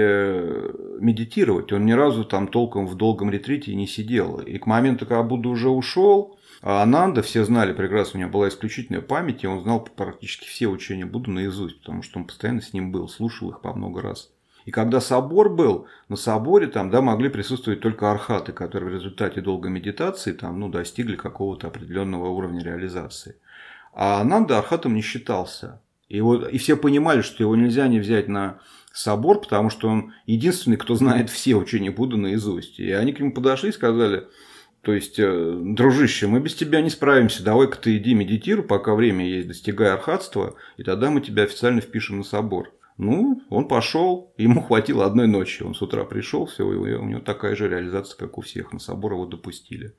медитировать. 1.01 1.73
Он 1.73 1.85
ни 1.85 1.93
разу 1.93 2.25
там 2.25 2.49
толком 2.49 2.87
в 2.87 2.95
долгом 2.95 3.31
ретрите 3.31 3.75
не 3.75 3.87
сидел. 3.87 4.39
И 4.39 4.59
к 4.59 4.67
моменту, 4.67 5.07
когда 5.07 5.23
Будда 5.23 5.49
уже 5.49 5.69
ушел, 5.69 6.39
а 6.63 6.83
Ананда, 6.83 7.23
все 7.23 7.45
знали 7.45 7.73
прекрасно, 7.73 8.19
у 8.19 8.21
него 8.21 8.31
была 8.31 8.49
исключительная 8.49 9.01
память, 9.01 9.45
и 9.45 9.47
он 9.47 9.63
знал 9.63 9.81
практически 9.81 10.47
все 10.47 10.67
учения 10.67 11.07
Будды 11.07 11.31
наизусть, 11.31 11.81
потому 11.81 12.03
что 12.03 12.19
он 12.19 12.27
постоянно 12.27 12.61
с 12.61 12.73
ним 12.73 12.91
был, 12.91 13.09
слушал 13.09 13.51
их 13.51 13.61
по 13.61 13.73
много 13.73 14.03
раз. 14.03 14.31
И 14.65 14.71
когда 14.71 15.01
собор 15.01 15.49
был, 15.49 15.87
на 16.09 16.17
соборе 16.17 16.67
там, 16.67 16.91
да, 16.91 17.01
могли 17.01 17.31
присутствовать 17.31 17.81
только 17.81 18.11
архаты, 18.11 18.53
которые 18.53 18.91
в 18.91 18.95
результате 18.95 19.41
долгой 19.41 19.71
медитации 19.71 20.33
там, 20.33 20.61
ну, 20.61 20.69
достигли 20.69 21.17
какого-то 21.17 21.69
определенного 21.69 22.29
уровня 22.29 22.63
реализации. 22.63 23.37
А 23.95 24.21
Ананда 24.21 24.59
архатом 24.59 24.95
не 24.95 25.01
считался. 25.01 25.81
И, 26.09 26.21
вот, 26.21 26.49
и 26.49 26.59
все 26.59 26.77
понимали, 26.77 27.21
что 27.21 27.43
его 27.43 27.55
нельзя 27.55 27.87
не 27.89 27.99
взять 27.99 28.29
на 28.29 28.61
собор, 28.93 29.41
потому 29.41 29.71
что 29.71 29.89
он 29.89 30.13
единственный, 30.27 30.77
кто 30.77 30.95
знает 30.95 31.31
все 31.31 31.55
учения 31.55 31.91
Будды 31.91 32.17
наизусть. 32.17 32.81
И 32.81 32.91
они 32.93 33.13
к 33.13 33.21
нему 33.21 33.33
подошли 33.33 33.71
и 33.71 33.73
сказали, 33.73 34.27
то 34.83 34.93
есть, 34.93 35.19
э, 35.19 35.59
дружище, 35.61 36.27
мы 36.27 36.41
без 36.41 36.55
тебя 36.55 36.81
не 36.81 36.91
справимся, 36.91 37.45
давай-ка 37.45 37.77
ты 37.79 37.97
иди 37.97 38.15
медитируй, 38.15 38.65
пока 38.65 38.95
время 38.95 39.29
есть, 39.29 39.49
достигай 39.49 39.93
архатства, 39.93 40.55
и 40.77 40.83
тогда 40.83 41.11
мы 41.11 41.21
тебя 41.21 41.43
официально 41.43 41.81
впишем 41.81 42.19
на 42.19 42.25
собор. 42.25 42.73
Ну, 42.97 43.43
он 43.49 43.69
пошел, 43.69 44.35
ему 44.39 44.61
хватило 44.61 45.07
одной 45.07 45.29
ночи. 45.29 45.63
Он 45.63 45.73
с 45.73 45.81
утра 45.81 46.05
пришел, 46.05 46.47
все, 46.47 46.65
у 46.65 47.05
него 47.05 47.21
такая 47.21 47.55
же 47.55 47.69
реализация, 47.69 48.19
как 48.19 48.39
у 48.39 48.41
всех. 48.41 48.73
На 48.73 48.81
собор 48.81 49.13
его 49.13 49.25
допустили. 49.25 49.95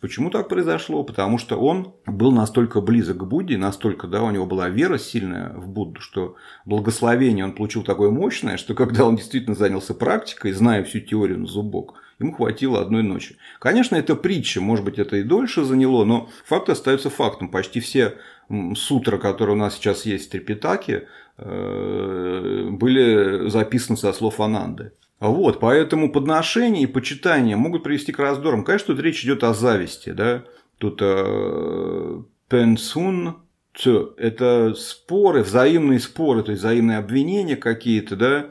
Почему 0.00 0.30
так 0.30 0.48
произошло? 0.48 1.02
Потому 1.02 1.38
что 1.38 1.56
он 1.56 1.94
был 2.06 2.30
настолько 2.30 2.80
близок 2.80 3.18
к 3.18 3.24
Будде, 3.24 3.56
настолько, 3.56 4.06
да, 4.06 4.22
у 4.22 4.30
него 4.30 4.46
была 4.46 4.68
вера 4.68 4.96
сильная 4.96 5.52
в 5.54 5.68
Будду, 5.68 6.00
что 6.00 6.36
благословение 6.64 7.44
он 7.44 7.52
получил 7.52 7.82
такое 7.82 8.10
мощное, 8.10 8.58
что 8.58 8.74
когда 8.74 9.04
он 9.04 9.16
действительно 9.16 9.56
занялся 9.56 9.94
практикой, 9.94 10.52
зная 10.52 10.84
всю 10.84 11.00
теорию 11.00 11.40
на 11.40 11.46
зубок, 11.46 11.94
ему 12.20 12.32
хватило 12.32 12.80
одной 12.80 13.02
ночи. 13.02 13.38
Конечно, 13.58 13.96
это 13.96 14.14
притча, 14.14 14.60
может 14.60 14.84
быть, 14.84 15.00
это 15.00 15.16
и 15.16 15.24
дольше 15.24 15.64
заняло, 15.64 16.04
но 16.04 16.28
факт 16.44 16.68
остается 16.68 17.10
фактом. 17.10 17.50
Почти 17.50 17.80
все 17.80 18.14
сутры, 18.76 19.18
которые 19.18 19.56
у 19.56 19.58
нас 19.58 19.74
сейчас 19.74 20.06
есть 20.06 20.28
в 20.28 20.30
Трипитаке, 20.30 21.08
э, 21.36 22.68
были 22.70 23.48
записаны 23.48 23.96
со 23.96 24.12
слов 24.12 24.40
Ананды. 24.40 24.92
Вот, 25.20 25.58
поэтому 25.58 26.12
подношения 26.12 26.82
и 26.82 26.86
почитание 26.86 27.56
могут 27.56 27.82
привести 27.82 28.12
к 28.12 28.18
раздорам. 28.18 28.64
Конечно, 28.64 28.94
тут 28.94 29.02
речь 29.02 29.24
идет 29.24 29.42
о 29.42 29.52
зависти, 29.52 30.10
да. 30.10 30.44
Тут 30.78 31.00
э, 31.02 32.22
пенсун, 32.48 33.38
это 34.16 34.74
споры, 34.74 35.42
взаимные 35.42 36.00
споры, 36.00 36.42
то 36.42 36.52
есть 36.52 36.62
взаимные 36.62 36.98
обвинения 36.98 37.56
какие-то, 37.56 38.16
да, 38.16 38.50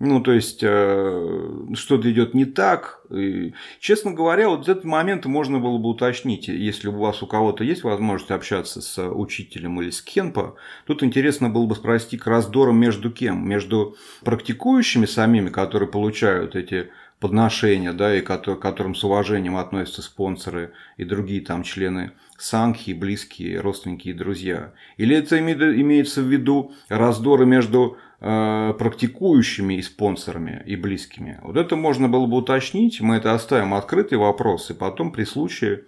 ну, 0.00 0.20
то 0.20 0.32
есть, 0.32 0.60
э, 0.62 1.48
что-то 1.74 2.10
идет 2.10 2.32
не 2.32 2.44
так. 2.44 3.00
И, 3.10 3.52
честно 3.80 4.12
говоря, 4.12 4.48
вот 4.48 4.68
этот 4.68 4.84
момент 4.84 5.24
можно 5.26 5.58
было 5.58 5.78
бы 5.78 5.88
уточнить, 5.88 6.46
если 6.46 6.88
у 6.88 6.98
вас 6.98 7.22
у 7.22 7.26
кого-то 7.26 7.64
есть 7.64 7.82
возможность 7.82 8.30
общаться 8.30 8.80
с 8.80 9.02
учителем 9.10 9.80
или 9.82 9.90
с 9.90 10.00
кенпо, 10.00 10.54
тут 10.86 11.02
интересно 11.02 11.50
было 11.50 11.66
бы 11.66 11.74
спросить 11.74 12.20
к 12.20 12.26
раздорам 12.28 12.78
между 12.78 13.10
кем? 13.10 13.48
Между 13.48 13.96
практикующими 14.22 15.06
самими, 15.06 15.48
которые 15.48 15.88
получают 15.88 16.54
эти 16.54 16.90
подношения, 17.18 17.92
да, 17.92 18.14
и 18.14 18.20
к 18.20 18.36
которым 18.56 18.94
с 18.94 19.02
уважением 19.02 19.56
относятся 19.56 20.02
спонсоры 20.02 20.72
и 20.96 21.04
другие 21.04 21.40
там 21.40 21.64
члены 21.64 22.12
санхи, 22.36 22.92
близкие, 22.92 23.60
родственники 23.60 24.08
и 24.08 24.12
друзья. 24.12 24.72
Или 24.96 25.16
это 25.16 25.38
имеется 25.40 26.22
в 26.22 26.26
виду 26.26 26.72
раздоры 26.88 27.46
между 27.46 27.98
практикующими 28.20 29.74
и 29.74 29.82
спонсорами 29.82 30.62
и 30.66 30.74
близкими. 30.74 31.38
Вот 31.42 31.56
это 31.56 31.76
можно 31.76 32.08
было 32.08 32.26
бы 32.26 32.38
уточнить, 32.38 33.00
мы 33.00 33.16
это 33.16 33.32
оставим 33.32 33.74
открытый 33.74 34.18
вопрос, 34.18 34.70
и 34.70 34.74
потом 34.74 35.12
при 35.12 35.24
случае, 35.24 35.84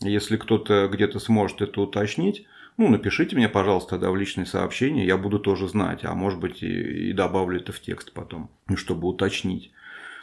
если 0.00 0.38
кто-то 0.38 0.88
где-то 0.90 1.18
сможет 1.18 1.60
это 1.60 1.82
уточнить, 1.82 2.46
ну, 2.78 2.88
напишите 2.88 3.36
мне, 3.36 3.48
пожалуйста, 3.48 3.90
тогда 3.90 4.10
в 4.10 4.16
личные 4.16 4.46
сообщения, 4.46 5.06
я 5.06 5.18
буду 5.18 5.38
тоже 5.38 5.68
знать, 5.68 6.04
а 6.04 6.14
может 6.14 6.40
быть 6.40 6.62
и, 6.62 7.10
и 7.10 7.12
добавлю 7.12 7.60
это 7.60 7.72
в 7.72 7.80
текст 7.80 8.12
потом, 8.12 8.50
чтобы 8.74 9.08
уточнить. 9.08 9.72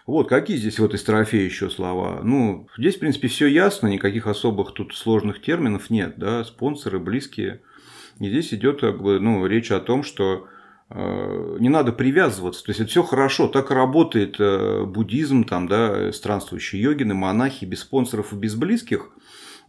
Вот, 0.08 0.30
какие 0.30 0.58
здесь 0.58 0.80
в 0.80 0.86
этой 0.86 1.00
строфе 1.00 1.46
еще 1.46 1.70
слова? 1.70 2.22
Ну, 2.24 2.68
здесь, 2.78 2.98
в 2.98 3.00
принципе, 3.00 3.28
все 3.28 3.48
ясно, 3.48 3.88
никаких 3.88 4.28
особых 4.28 4.74
тут 4.74 4.96
сложных 4.96 5.42
терминов 5.42 5.90
нет, 5.90 6.16
да, 6.18 6.44
спонсоры, 6.44 7.00
близкие. 7.00 7.62
И 8.20 8.28
здесь 8.28 8.54
идет 8.54 8.82
как 8.82 9.02
бы, 9.02 9.20
ну, 9.20 9.46
речь 9.46 9.72
о 9.72 9.80
том, 9.80 10.04
что 10.04 10.48
Э, 10.48 10.53
не 10.94 11.70
надо 11.70 11.92
привязываться. 11.92 12.64
То 12.64 12.70
есть 12.70 12.82
это 12.82 12.90
все 12.90 13.04
хорошо, 13.04 13.48
так 13.48 13.72
работает 13.72 14.36
э, 14.40 14.84
буддизм, 14.86 15.44
там, 15.44 15.68
да, 15.68 16.12
странствующие 16.12 16.82
йогины, 16.82 17.14
монахи 17.14 17.66
без 17.66 17.82
спонсоров 17.82 18.34
и 18.34 18.36
без 18.36 18.56
близких. 18.56 19.10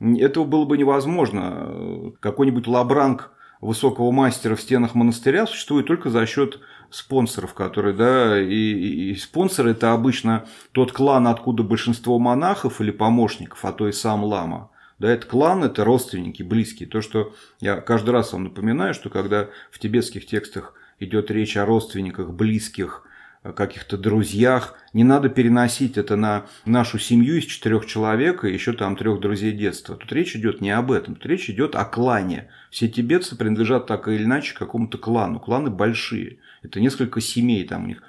Этого 0.01 0.45
было 0.45 0.65
бы 0.65 0.77
невозможно. 0.77 2.13
Какой-нибудь 2.21 2.67
лабранг 2.67 3.31
высокого 3.61 4.11
мастера 4.11 4.55
в 4.55 4.61
стенах 4.61 4.95
монастыря 4.95 5.47
существует 5.47 5.87
только 5.87 6.11
за 6.11 6.27
счет 6.27 6.61
спонсоров, 6.91 7.55
которые, 7.55 7.95
да, 7.95 8.41
и, 8.41 8.47
и, 8.47 9.13
и 9.13 9.15
спонсоры 9.17 9.71
это 9.71 9.93
обычно 9.93 10.45
тот 10.73 10.93
клан, 10.93 11.27
откуда 11.27 11.63
большинство 11.63 12.19
монахов 12.19 12.81
или 12.81 12.91
помощников, 12.91 13.65
а 13.65 13.73
то 13.73 13.89
и 13.89 13.93
сам 13.93 14.25
лама. 14.25 14.71
Да, 14.99 15.11
это 15.11 15.27
клан, 15.27 15.65
это 15.65 15.85
родственники, 15.85 16.43
близкие. 16.43 16.89
То, 16.89 17.01
что 17.01 17.33
я 17.61 17.81
каждый 17.81 18.11
раз 18.11 18.33
вам 18.33 18.45
напоминаю, 18.45 18.95
что 18.95 19.11
когда 19.11 19.49
в 19.71 19.79
тибетских 19.79 20.27
текстах 20.27 20.75
идет 20.98 21.30
речь 21.30 21.57
о 21.57 21.64
родственниках, 21.64 22.30
близких, 22.30 23.07
каких-то 23.54 23.98
друзьях. 23.98 24.74
Не 24.94 25.04
надо 25.04 25.28
переносить 25.28 25.98
это 25.98 26.16
на 26.16 26.46
нашу 26.64 26.98
семью 26.98 27.37
из 27.37 27.44
четырех 27.44 27.85
человек 27.87 28.44
и 28.44 28.52
еще 28.52 28.72
там 28.72 28.96
трех 28.96 29.20
друзей 29.20 29.52
детства. 29.52 29.96
Тут 29.96 30.11
речь 30.12 30.35
идет 30.35 30.61
не 30.61 30.70
об 30.70 30.90
этом, 30.90 31.14
тут 31.14 31.26
речь 31.26 31.50
идет 31.50 31.74
о 31.74 31.85
клане. 31.85 32.48
Все 32.70 32.88
тибетцы 32.88 33.37
принадлежат 33.37 33.87
так 33.87 34.09
или 34.09 34.24
иначе 34.24 34.54
какому-то 34.54 34.96
клану. 34.96 35.40
Кланы 35.40 35.70
большие. 35.70 36.38
Это 36.62 36.80
несколько 36.80 37.20
семей 37.20 37.64
там 37.66 37.85
у 37.85 37.87
них 37.88 38.02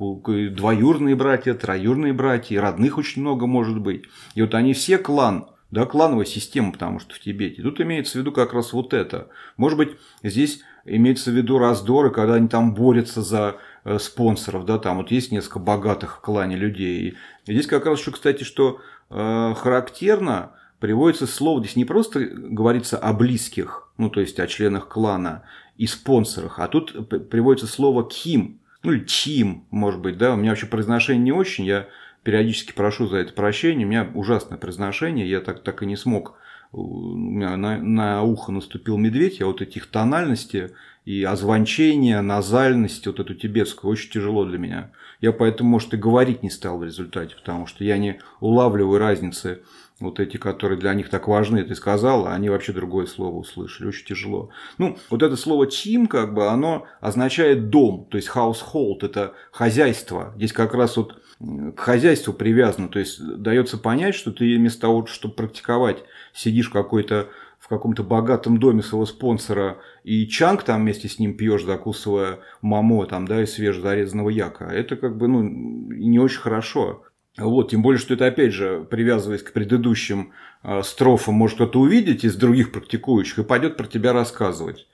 двоюрные 0.00 1.16
братья, 1.16 1.54
троюрные 1.54 2.12
братья, 2.12 2.60
родных 2.60 2.98
очень 2.98 3.22
много 3.22 3.46
может 3.46 3.80
быть. 3.80 4.04
И 4.34 4.42
вот 4.42 4.54
они 4.54 4.72
все 4.72 4.98
клан, 4.98 5.48
да, 5.70 5.84
клановая 5.84 6.24
система, 6.24 6.72
потому 6.72 6.98
что 6.98 7.14
в 7.14 7.20
Тибете. 7.20 7.62
Тут 7.62 7.80
имеется 7.80 8.12
в 8.12 8.14
виду 8.16 8.32
как 8.32 8.52
раз 8.52 8.72
вот 8.72 8.94
это. 8.94 9.28
Может 9.56 9.76
быть, 9.76 9.90
здесь 10.22 10.62
имеется 10.84 11.30
в 11.30 11.34
виду 11.34 11.58
раздоры, 11.58 12.10
когда 12.10 12.34
они 12.34 12.48
там 12.48 12.74
борются 12.74 13.22
за 13.22 13.56
э, 13.84 13.98
спонсоров, 13.98 14.64
да, 14.64 14.78
там 14.78 14.96
вот 14.96 15.10
есть 15.10 15.30
несколько 15.30 15.58
богатых 15.58 16.16
в 16.16 16.20
клане 16.20 16.56
людей. 16.56 17.16
И 17.46 17.52
здесь 17.52 17.66
как 17.66 17.86
раз 17.86 18.00
еще, 18.00 18.12
кстати, 18.12 18.44
что 18.44 18.80
э, 19.10 19.54
характерно, 19.56 20.52
приводится 20.80 21.26
слово, 21.26 21.60
здесь 21.60 21.76
не 21.76 21.84
просто 21.84 22.20
говорится 22.20 22.98
о 22.98 23.12
близких, 23.12 23.90
ну, 23.98 24.10
то 24.10 24.20
есть 24.20 24.38
о 24.38 24.46
членах 24.46 24.88
клана 24.88 25.42
и 25.76 25.86
спонсорах, 25.86 26.58
а 26.58 26.68
тут 26.68 27.08
приводится 27.28 27.66
слово 27.66 28.08
«ким», 28.08 28.60
ну, 28.82 28.92
или 28.92 29.04
«чим», 29.04 29.66
может 29.70 30.00
быть, 30.00 30.18
да, 30.18 30.34
у 30.34 30.36
меня 30.36 30.50
вообще 30.50 30.66
произношение 30.66 31.24
не 31.24 31.32
очень, 31.32 31.64
я 31.64 31.88
периодически 32.28 32.72
прошу 32.72 33.06
за 33.06 33.16
это 33.16 33.32
прощения, 33.32 33.86
у 33.86 33.88
меня 33.88 34.06
ужасное 34.12 34.58
произношение, 34.58 35.26
я 35.26 35.40
так, 35.40 35.62
так 35.62 35.82
и 35.82 35.86
не 35.86 35.96
смог. 35.96 36.34
У 36.72 37.14
меня 37.14 37.56
на, 37.56 37.78
на 37.78 38.22
ухо 38.22 38.52
наступил 38.52 38.98
медведь, 38.98 39.40
я 39.40 39.46
вот 39.46 39.62
этих 39.62 39.86
тональности 39.86 40.72
и 41.06 41.24
озвончения, 41.24 42.20
назальности, 42.20 43.08
вот 43.08 43.20
эту 43.20 43.34
тибетскую, 43.34 43.90
очень 43.90 44.10
тяжело 44.10 44.44
для 44.44 44.58
меня. 44.58 44.90
Я 45.22 45.32
поэтому, 45.32 45.70
может, 45.70 45.94
и 45.94 45.96
говорить 45.96 46.42
не 46.42 46.50
стал 46.50 46.76
в 46.76 46.84
результате, 46.84 47.34
потому 47.34 47.66
что 47.66 47.82
я 47.82 47.96
не 47.96 48.20
улавливаю 48.40 48.98
разницы 48.98 49.62
вот 50.00 50.20
эти, 50.20 50.36
которые 50.36 50.78
для 50.78 50.94
них 50.94 51.08
так 51.08 51.26
важны, 51.28 51.64
ты 51.64 51.74
сказал, 51.74 52.26
а 52.26 52.34
они 52.34 52.48
вообще 52.48 52.72
другое 52.72 53.06
слово 53.06 53.36
услышали, 53.36 53.88
очень 53.88 54.06
тяжело. 54.06 54.50
Ну, 54.78 54.96
вот 55.10 55.22
это 55.22 55.36
слово 55.36 55.66
«тим», 55.66 56.06
как 56.06 56.34
бы, 56.34 56.48
оно 56.48 56.86
означает 57.00 57.70
дом, 57.70 58.06
то 58.10 58.16
есть 58.16 58.30
household, 58.34 58.98
это 59.02 59.34
хозяйство. 59.50 60.32
Здесь 60.36 60.52
как 60.52 60.74
раз 60.74 60.96
вот 60.96 61.20
к 61.40 61.78
хозяйству 61.78 62.32
привязано, 62.32 62.88
то 62.88 62.98
есть 62.98 63.20
дается 63.20 63.78
понять, 63.78 64.14
что 64.14 64.32
ты 64.32 64.56
вместо 64.56 64.82
того, 64.82 65.06
чтобы 65.06 65.34
практиковать, 65.34 66.04
сидишь 66.32 66.68
какой-то 66.68 67.28
в 67.58 67.68
каком-то 67.68 68.02
богатом 68.02 68.58
доме 68.58 68.82
своего 68.82 69.04
спонсора 69.04 69.78
и 70.04 70.26
чанг 70.26 70.62
там 70.62 70.82
вместе 70.82 71.08
с 71.08 71.18
ним 71.18 71.36
пьешь, 71.36 71.64
закусывая 71.64 72.38
мамо 72.62 73.04
там, 73.06 73.26
да, 73.26 73.42
из 73.42 73.52
свежезарезанного 73.52 74.30
яка. 74.30 74.72
Это 74.72 74.96
как 74.96 75.18
бы, 75.18 75.28
ну, 75.28 75.42
не 75.42 76.18
очень 76.18 76.40
хорошо. 76.40 77.02
Вот, 77.38 77.70
тем 77.70 77.82
более, 77.82 78.00
что 78.00 78.14
это, 78.14 78.26
опять 78.26 78.52
же, 78.52 78.84
привязываясь 78.90 79.42
к 79.42 79.52
предыдущим 79.52 80.32
э, 80.64 80.82
строфам, 80.82 81.34
может 81.34 81.56
кто-то 81.56 81.80
увидеть 81.80 82.24
из 82.24 82.34
других 82.34 82.72
практикующих 82.72 83.38
и 83.38 83.44
пойдет 83.44 83.76
про 83.76 83.86
тебя 83.86 84.12
рассказывать. 84.12 84.88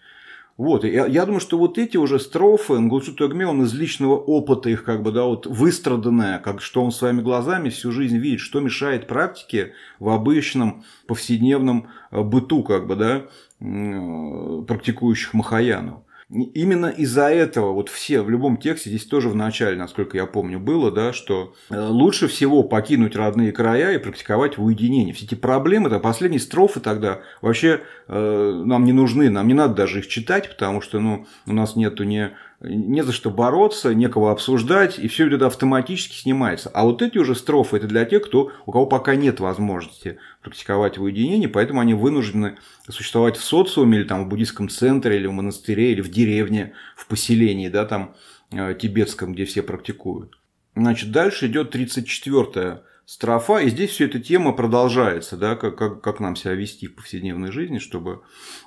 Вот, 0.58 0.84
я, 0.84 1.06
я 1.06 1.24
думаю, 1.24 1.40
что 1.40 1.58
вот 1.58 1.78
эти 1.78 1.96
уже 1.96 2.20
строфы, 2.20 2.78
Нгулчу 2.78 3.14
Тогме, 3.14 3.46
он 3.46 3.64
из 3.64 3.74
личного 3.74 4.16
опыта 4.16 4.68
их 4.68 4.84
как 4.84 5.02
бы, 5.02 5.10
да, 5.10 5.24
вот 5.24 5.46
выстраданное, 5.46 6.38
как 6.38 6.60
что 6.60 6.84
он 6.84 6.92
своими 6.92 7.22
глазами 7.22 7.70
всю 7.70 7.90
жизнь 7.90 8.18
видит, 8.18 8.40
что 8.40 8.60
мешает 8.60 9.08
практике 9.08 9.72
в 9.98 10.10
обычном 10.10 10.84
повседневном 11.06 11.88
э, 12.10 12.22
быту, 12.22 12.62
как 12.62 12.86
бы, 12.86 12.94
да, 12.94 13.24
практикующих 13.58 15.32
Махаяну. 15.32 16.04
Именно 16.30 16.86
из-за 16.86 17.28
этого 17.28 17.72
вот 17.72 17.90
все 17.90 18.22
в 18.22 18.30
любом 18.30 18.56
тексте, 18.56 18.88
здесь 18.88 19.04
тоже 19.04 19.28
в 19.28 19.36
начале, 19.36 19.76
насколько 19.76 20.16
я 20.16 20.24
помню, 20.26 20.58
было, 20.58 20.90
да, 20.90 21.12
что 21.12 21.54
э, 21.68 21.78
лучше 21.78 22.28
всего 22.28 22.62
покинуть 22.62 23.14
родные 23.14 23.52
края 23.52 23.94
и 23.94 23.98
практиковать 23.98 24.56
в 24.56 24.64
уединении. 24.64 25.12
Все 25.12 25.26
эти 25.26 25.34
проблемы, 25.34 25.88
это 25.88 25.98
последние 25.98 26.40
строфы 26.40 26.80
тогда 26.80 27.20
вообще 27.42 27.82
э, 28.08 28.62
нам 28.64 28.84
не 28.84 28.92
нужны, 28.92 29.28
нам 29.28 29.46
не 29.46 29.54
надо 29.54 29.74
даже 29.74 29.98
их 29.98 30.08
читать, 30.08 30.48
потому 30.48 30.80
что 30.80 30.98
ну, 30.98 31.26
у 31.46 31.52
нас 31.52 31.76
нету 31.76 32.04
ни 32.04 32.30
не 32.68 33.02
за 33.02 33.12
что 33.12 33.30
бороться, 33.30 33.94
некого 33.94 34.32
обсуждать, 34.32 34.98
и 34.98 35.08
все 35.08 35.28
это 35.28 35.46
автоматически 35.46 36.14
снимается. 36.14 36.70
А 36.72 36.84
вот 36.84 37.02
эти 37.02 37.18
уже 37.18 37.34
строфы 37.34 37.76
это 37.76 37.86
для 37.86 38.04
тех, 38.04 38.24
кто, 38.24 38.52
у 38.66 38.72
кого 38.72 38.86
пока 38.86 39.14
нет 39.16 39.40
возможности 39.40 40.18
практиковать 40.42 40.98
в 40.98 41.02
уединении, 41.02 41.46
поэтому 41.46 41.80
они 41.80 41.94
вынуждены 41.94 42.58
существовать 42.88 43.36
в 43.36 43.44
социуме, 43.44 43.98
или 43.98 44.04
там 44.04 44.24
в 44.24 44.28
буддийском 44.28 44.68
центре, 44.68 45.16
или 45.16 45.26
в 45.26 45.32
монастыре, 45.32 45.92
или 45.92 46.00
в 46.00 46.10
деревне, 46.10 46.74
в 46.96 47.06
поселении, 47.06 47.68
да, 47.68 47.84
там 47.84 48.14
э, 48.50 48.74
тибетском, 48.80 49.34
где 49.34 49.44
все 49.44 49.62
практикуют. 49.62 50.38
Значит, 50.74 51.12
дальше 51.12 51.46
идет 51.46 51.74
34-я 51.74 52.82
строфа, 53.06 53.58
и 53.58 53.68
здесь 53.68 53.90
все 53.90 54.06
эта 54.06 54.18
тема 54.18 54.52
продолжается, 54.52 55.36
да, 55.36 55.56
как, 55.56 55.76
как, 55.76 56.00
как 56.00 56.20
нам 56.20 56.36
себя 56.36 56.54
вести 56.54 56.88
в 56.88 56.96
повседневной 56.96 57.52
жизни, 57.52 57.78
чтобы 57.78 58.22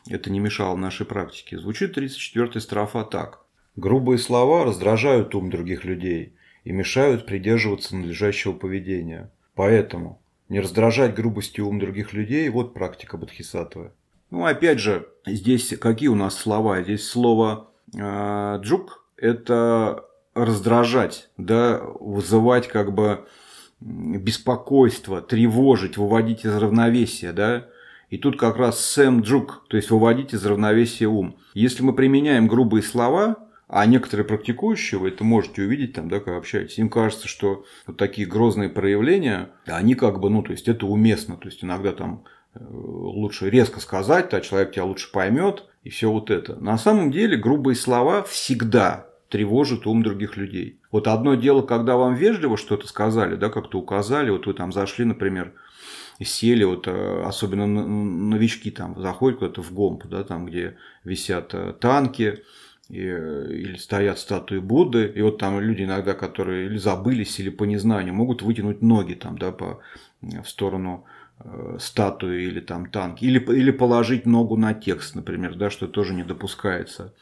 это 0.07 0.29
не 0.29 0.39
мешало 0.39 0.75
нашей 0.75 1.05
практике. 1.05 1.57
Звучит 1.57 1.97
34-я 1.97 2.61
строфа 2.61 3.03
так– 3.03 3.41
Грубые 3.77 4.17
слова 4.17 4.65
раздражают 4.65 5.35
ум 5.35 5.51
других 5.51 5.85
людей 5.85 6.33
и 6.63 6.71
мешают 6.71 7.27
придерживаться 7.27 7.95
надлежащего 7.95 8.53
поведения. 8.53 9.31
Поэтому 9.53 10.19
не 10.49 10.59
раздражать 10.59 11.13
грубостью 11.13 11.67
ум 11.67 11.79
других 11.79 12.11
людей– 12.11 12.49
вот 12.49 12.73
практика 12.73 13.17
бодхисаттвы. 13.17 13.91
Ну, 14.31 14.45
опять 14.45 14.79
же, 14.79 15.07
здесь 15.27 15.77
какие 15.79 16.09
у 16.09 16.15
нас 16.15 16.35
слова? 16.35 16.81
Здесь 16.81 17.07
слово 17.07 17.69
э, 17.95 18.59
«джук»– 18.61 19.05
это 19.17 20.05
раздражать, 20.33 21.29
да, 21.37 21.79
вызывать 21.99 22.67
как 22.67 22.95
бы 22.95 23.27
беспокойство, 23.79 25.21
тревожить, 25.21 25.97
выводить 25.97 26.45
из 26.45 26.55
равновесия, 26.55 27.31
да. 27.31 27.67
И 28.09 28.17
тут 28.17 28.39
как 28.39 28.57
раз 28.57 28.83
Сэм 28.83 29.21
Джук, 29.21 29.65
то 29.69 29.77
есть 29.77 29.91
выводить 29.91 30.33
из 30.33 30.43
равновесия 30.43 31.05
ум. 31.05 31.37
Если 31.53 31.83
мы 31.83 31.93
применяем 31.93 32.47
грубые 32.47 32.81
слова, 32.81 33.46
а 33.67 33.85
некоторые 33.85 34.25
практикующие, 34.25 34.99
вы 34.99 35.09
это 35.09 35.23
можете 35.23 35.63
увидеть 35.63 35.93
там, 35.93 36.09
да, 36.09 36.19
как 36.19 36.37
общаетесь, 36.37 36.77
им 36.77 36.89
кажется, 36.89 37.27
что 37.27 37.65
вот 37.85 37.97
такие 37.97 38.27
грозные 38.27 38.69
проявления, 38.69 39.49
они 39.65 39.95
как 39.95 40.19
бы, 40.19 40.29
ну, 40.29 40.41
то 40.41 40.51
есть 40.51 40.67
это 40.67 40.85
уместно, 40.85 41.35
то 41.35 41.47
есть 41.49 41.63
иногда 41.63 41.91
там 41.91 42.23
э, 42.53 42.59
лучше 42.63 43.49
резко 43.49 43.79
сказать, 43.81 44.33
а 44.33 44.41
человек 44.41 44.71
тебя 44.71 44.85
лучше 44.85 45.11
поймет, 45.11 45.65
и 45.83 45.89
все 45.89 46.09
вот 46.09 46.31
это. 46.31 46.55
На 46.55 46.77
самом 46.77 47.11
деле 47.11 47.37
грубые 47.37 47.75
слова 47.75 48.23
всегда 48.23 49.07
тревожат 49.29 49.85
ум 49.85 50.03
других 50.03 50.37
людей. 50.37 50.79
Вот 50.91 51.07
одно 51.07 51.35
дело, 51.35 51.61
когда 51.61 51.97
вам 51.97 52.15
вежливо 52.15 52.57
что-то 52.57 52.87
сказали, 52.87 53.35
да, 53.35 53.49
как-то 53.49 53.79
указали, 53.79 54.29
вот 54.29 54.47
вы 54.47 54.53
там 54.53 54.71
зашли, 54.71 55.03
например, 55.03 55.53
сели, 56.21 56.63
вот 56.63 56.87
э, 56.87 57.23
особенно 57.25 57.67
новички 57.67 58.71
там 58.71 58.99
заходят 58.99 59.39
куда-то 59.39 59.61
в 59.61 59.73
гомп, 59.73 60.05
да, 60.05 60.23
там, 60.23 60.45
где 60.45 60.77
висят 61.03 61.53
э, 61.53 61.73
танки, 61.73 62.43
и, 62.89 62.99
или 62.99 63.75
стоят 63.77 64.19
статуи 64.19 64.59
Будды, 64.59 65.11
и 65.15 65.21
вот 65.21 65.37
там 65.37 65.59
люди 65.59 65.83
иногда, 65.83 66.13
которые 66.13 66.67
или 66.67 66.77
забылись, 66.77 67.39
или 67.39 67.49
по 67.49 67.63
незнанию, 67.63 68.13
могут 68.13 68.41
вытянуть 68.41 68.81
ноги 68.81 69.13
там, 69.13 69.37
да, 69.37 69.51
по, 69.51 69.79
в 70.21 70.45
сторону 70.45 71.05
э, 71.39 71.77
статуи 71.79 72.43
или 72.43 72.59
там 72.59 72.89
танки, 72.89 73.25
или, 73.25 73.39
или 73.39 73.71
положить 73.71 74.25
ногу 74.25 74.57
на 74.57 74.73
текст, 74.73 75.15
например, 75.15 75.55
да, 75.55 75.69
что 75.69 75.87
тоже 75.87 76.13
не 76.13 76.23
допускается. 76.23 77.13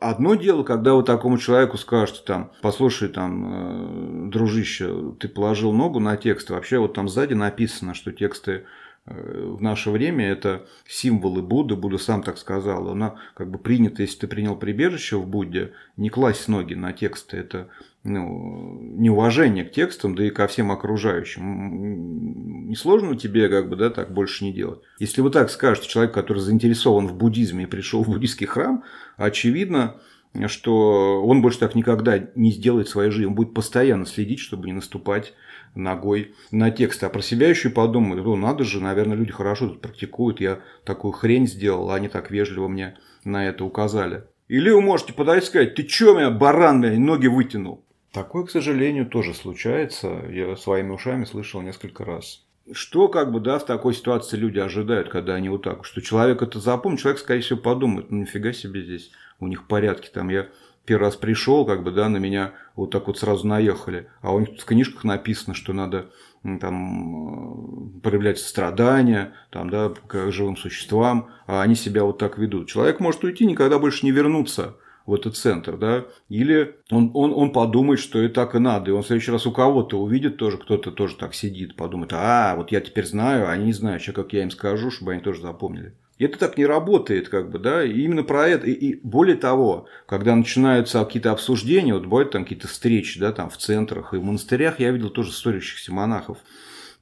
Одно 0.00 0.34
дело, 0.34 0.64
когда 0.64 0.94
вы 0.94 1.04
такому 1.04 1.38
человеку 1.38 1.78
скажете, 1.78 2.22
там, 2.26 2.52
послушай, 2.60 3.08
там, 3.08 4.26
э, 4.26 4.30
дружище, 4.30 5.14
ты 5.18 5.28
положил 5.28 5.72
ногу 5.72 6.00
на 6.00 6.16
текст, 6.16 6.50
вообще 6.50 6.78
вот 6.78 6.94
там 6.94 7.08
сзади 7.08 7.34
написано, 7.34 7.94
что 7.94 8.12
тексты 8.12 8.64
в 9.04 9.60
наше 9.60 9.90
время 9.90 10.28
это 10.28 10.66
символы 10.86 11.42
Будды, 11.42 11.74
Будда 11.74 11.98
сам 11.98 12.22
так 12.22 12.38
сказал, 12.38 12.88
она 12.88 13.16
как 13.34 13.50
бы 13.50 13.58
принята, 13.58 14.02
если 14.02 14.20
ты 14.20 14.26
принял 14.28 14.56
прибежище 14.56 15.16
в 15.16 15.26
Будде, 15.26 15.72
не 15.96 16.08
класть 16.08 16.46
ноги 16.46 16.74
на 16.74 16.92
тексты, 16.92 17.38
это 17.38 17.68
ну, 18.04 18.78
неуважение 18.80 19.64
к 19.64 19.72
текстам, 19.72 20.14
да 20.14 20.24
и 20.24 20.30
ко 20.30 20.46
всем 20.46 20.70
окружающим. 20.70 22.68
Несложно 22.68 23.16
тебе 23.16 23.48
как 23.48 23.68
бы, 23.68 23.76
да, 23.76 23.90
так 23.90 24.12
больше 24.12 24.44
не 24.44 24.52
делать. 24.52 24.80
Если 25.00 25.20
вы 25.20 25.30
так 25.30 25.50
скажете, 25.50 25.88
человек, 25.88 26.14
который 26.14 26.38
заинтересован 26.38 27.08
в 27.08 27.16
буддизме 27.16 27.64
и 27.64 27.66
пришел 27.66 28.04
в 28.04 28.08
буддийский 28.08 28.46
храм, 28.46 28.84
очевидно, 29.16 30.00
что 30.46 31.22
он 31.24 31.42
больше 31.42 31.58
так 31.58 31.74
никогда 31.74 32.18
не 32.34 32.52
сделает 32.52 32.88
в 32.88 32.90
своей 32.90 33.10
жизни, 33.10 33.26
он 33.26 33.34
будет 33.34 33.54
постоянно 33.54 34.06
следить, 34.06 34.40
чтобы 34.40 34.66
не 34.66 34.72
наступать 34.72 35.34
ногой 35.74 36.34
на 36.50 36.70
текст. 36.70 37.04
А 37.04 37.10
про 37.10 37.22
себя 37.22 37.48
еще 37.48 37.68
и 37.68 37.72
подумают, 37.72 38.24
ну 38.24 38.36
надо 38.36 38.64
же, 38.64 38.80
наверное, 38.80 39.16
люди 39.16 39.32
хорошо 39.32 39.68
тут 39.68 39.80
практикуют, 39.80 40.40
я 40.40 40.60
такую 40.84 41.12
хрень 41.12 41.46
сделал, 41.46 41.90
а 41.90 41.96
они 41.96 42.08
так 42.08 42.30
вежливо 42.30 42.68
мне 42.68 42.96
на 43.24 43.46
это 43.46 43.64
указали. 43.64 44.24
Или 44.48 44.70
вы 44.70 44.82
можете 44.82 45.12
подать 45.12 45.44
и 45.44 45.46
сказать, 45.46 45.74
ты 45.74 45.82
чё 45.84 46.14
меня, 46.14 46.30
баран, 46.30 46.80
меня, 46.80 46.98
ноги 46.98 47.26
вытянул? 47.26 47.84
Такое, 48.12 48.44
к 48.44 48.50
сожалению, 48.50 49.06
тоже 49.06 49.32
случается. 49.32 50.26
Я 50.30 50.54
своими 50.56 50.90
ушами 50.90 51.24
слышал 51.24 51.62
несколько 51.62 52.04
раз. 52.04 52.44
Что, 52.70 53.08
как 53.08 53.32
бы, 53.32 53.40
да, 53.40 53.58
в 53.58 53.64
такой 53.64 53.94
ситуации 53.94 54.36
люди 54.36 54.58
ожидают, 54.58 55.08
когда 55.08 55.34
они 55.34 55.48
вот 55.48 55.62
так, 55.62 55.84
что 55.84 56.02
человек 56.02 56.42
это 56.42 56.60
запомнит, 56.60 57.00
человек, 57.00 57.20
скорее 57.20 57.40
всего, 57.40 57.58
подумает, 57.58 58.10
ну, 58.10 58.20
нифига 58.20 58.52
себе 58.52 58.82
здесь 58.82 59.10
у 59.42 59.48
них 59.48 59.66
порядки, 59.66 60.08
там 60.12 60.28
я 60.28 60.48
первый 60.84 61.04
раз 61.04 61.16
пришел, 61.16 61.64
как 61.64 61.82
бы, 61.82 61.90
да, 61.90 62.08
на 62.08 62.16
меня 62.16 62.52
вот 62.74 62.90
так 62.90 63.06
вот 63.06 63.18
сразу 63.18 63.46
наехали. 63.46 64.08
А 64.20 64.34
у 64.34 64.40
них 64.40 64.60
в 64.60 64.64
книжках 64.64 65.04
написано, 65.04 65.54
что 65.54 65.72
надо 65.72 66.10
там, 66.42 67.96
э, 67.96 68.00
проявлять 68.00 68.38
страдания 68.38 69.34
там, 69.50 69.70
да, 69.70 69.90
к 69.90 70.30
живым 70.32 70.56
существам, 70.56 71.30
а 71.46 71.62
они 71.62 71.74
себя 71.74 72.04
вот 72.04 72.18
так 72.18 72.38
ведут. 72.38 72.68
Человек 72.68 73.00
может 73.00 73.22
уйти, 73.24 73.46
никогда 73.46 73.78
больше 73.78 74.04
не 74.04 74.12
вернуться 74.12 74.76
в 75.06 75.14
этот 75.14 75.36
центр, 75.36 75.76
да, 75.76 76.04
или 76.28 76.76
он, 76.90 77.10
он, 77.14 77.32
он 77.34 77.52
подумает, 77.52 77.98
что 77.98 78.22
и 78.22 78.28
так 78.28 78.54
и 78.54 78.60
надо, 78.60 78.90
и 78.90 78.94
он 78.94 79.02
в 79.02 79.06
следующий 79.06 79.32
раз 79.32 79.46
у 79.46 79.52
кого-то 79.52 80.00
увидит 80.00 80.36
тоже, 80.36 80.58
кто-то 80.58 80.92
тоже 80.92 81.16
так 81.16 81.34
сидит, 81.34 81.74
подумает, 81.74 82.12
а, 82.12 82.54
вот 82.56 82.70
я 82.70 82.80
теперь 82.80 83.06
знаю, 83.06 83.48
а 83.48 83.50
они 83.50 83.66
не 83.66 83.72
знают, 83.72 84.02
что 84.02 84.12
как 84.12 84.32
я 84.32 84.44
им 84.44 84.50
скажу, 84.52 84.92
чтобы 84.92 85.12
они 85.12 85.20
тоже 85.20 85.42
запомнили. 85.42 85.96
Это 86.18 86.38
так 86.38 86.56
не 86.56 86.66
работает, 86.66 87.28
как 87.28 87.50
бы, 87.50 87.58
да, 87.58 87.84
и 87.84 88.02
именно 88.02 88.22
про 88.22 88.46
это, 88.46 88.66
и, 88.66 88.72
и 88.72 89.00
более 89.02 89.36
того, 89.36 89.86
когда 90.06 90.36
начинаются 90.36 91.04
какие-то 91.04 91.32
обсуждения, 91.32 91.94
вот 91.94 92.04
бывают 92.04 92.30
там 92.30 92.44
какие-то 92.44 92.68
встречи, 92.68 93.18
да, 93.18 93.32
там 93.32 93.50
в 93.50 93.56
центрах 93.56 94.14
и 94.14 94.18
в 94.18 94.22
монастырях, 94.22 94.78
я 94.78 94.90
видел 94.90 95.10
тоже 95.10 95.32
ссорящихся 95.32 95.92
монахов. 95.92 96.38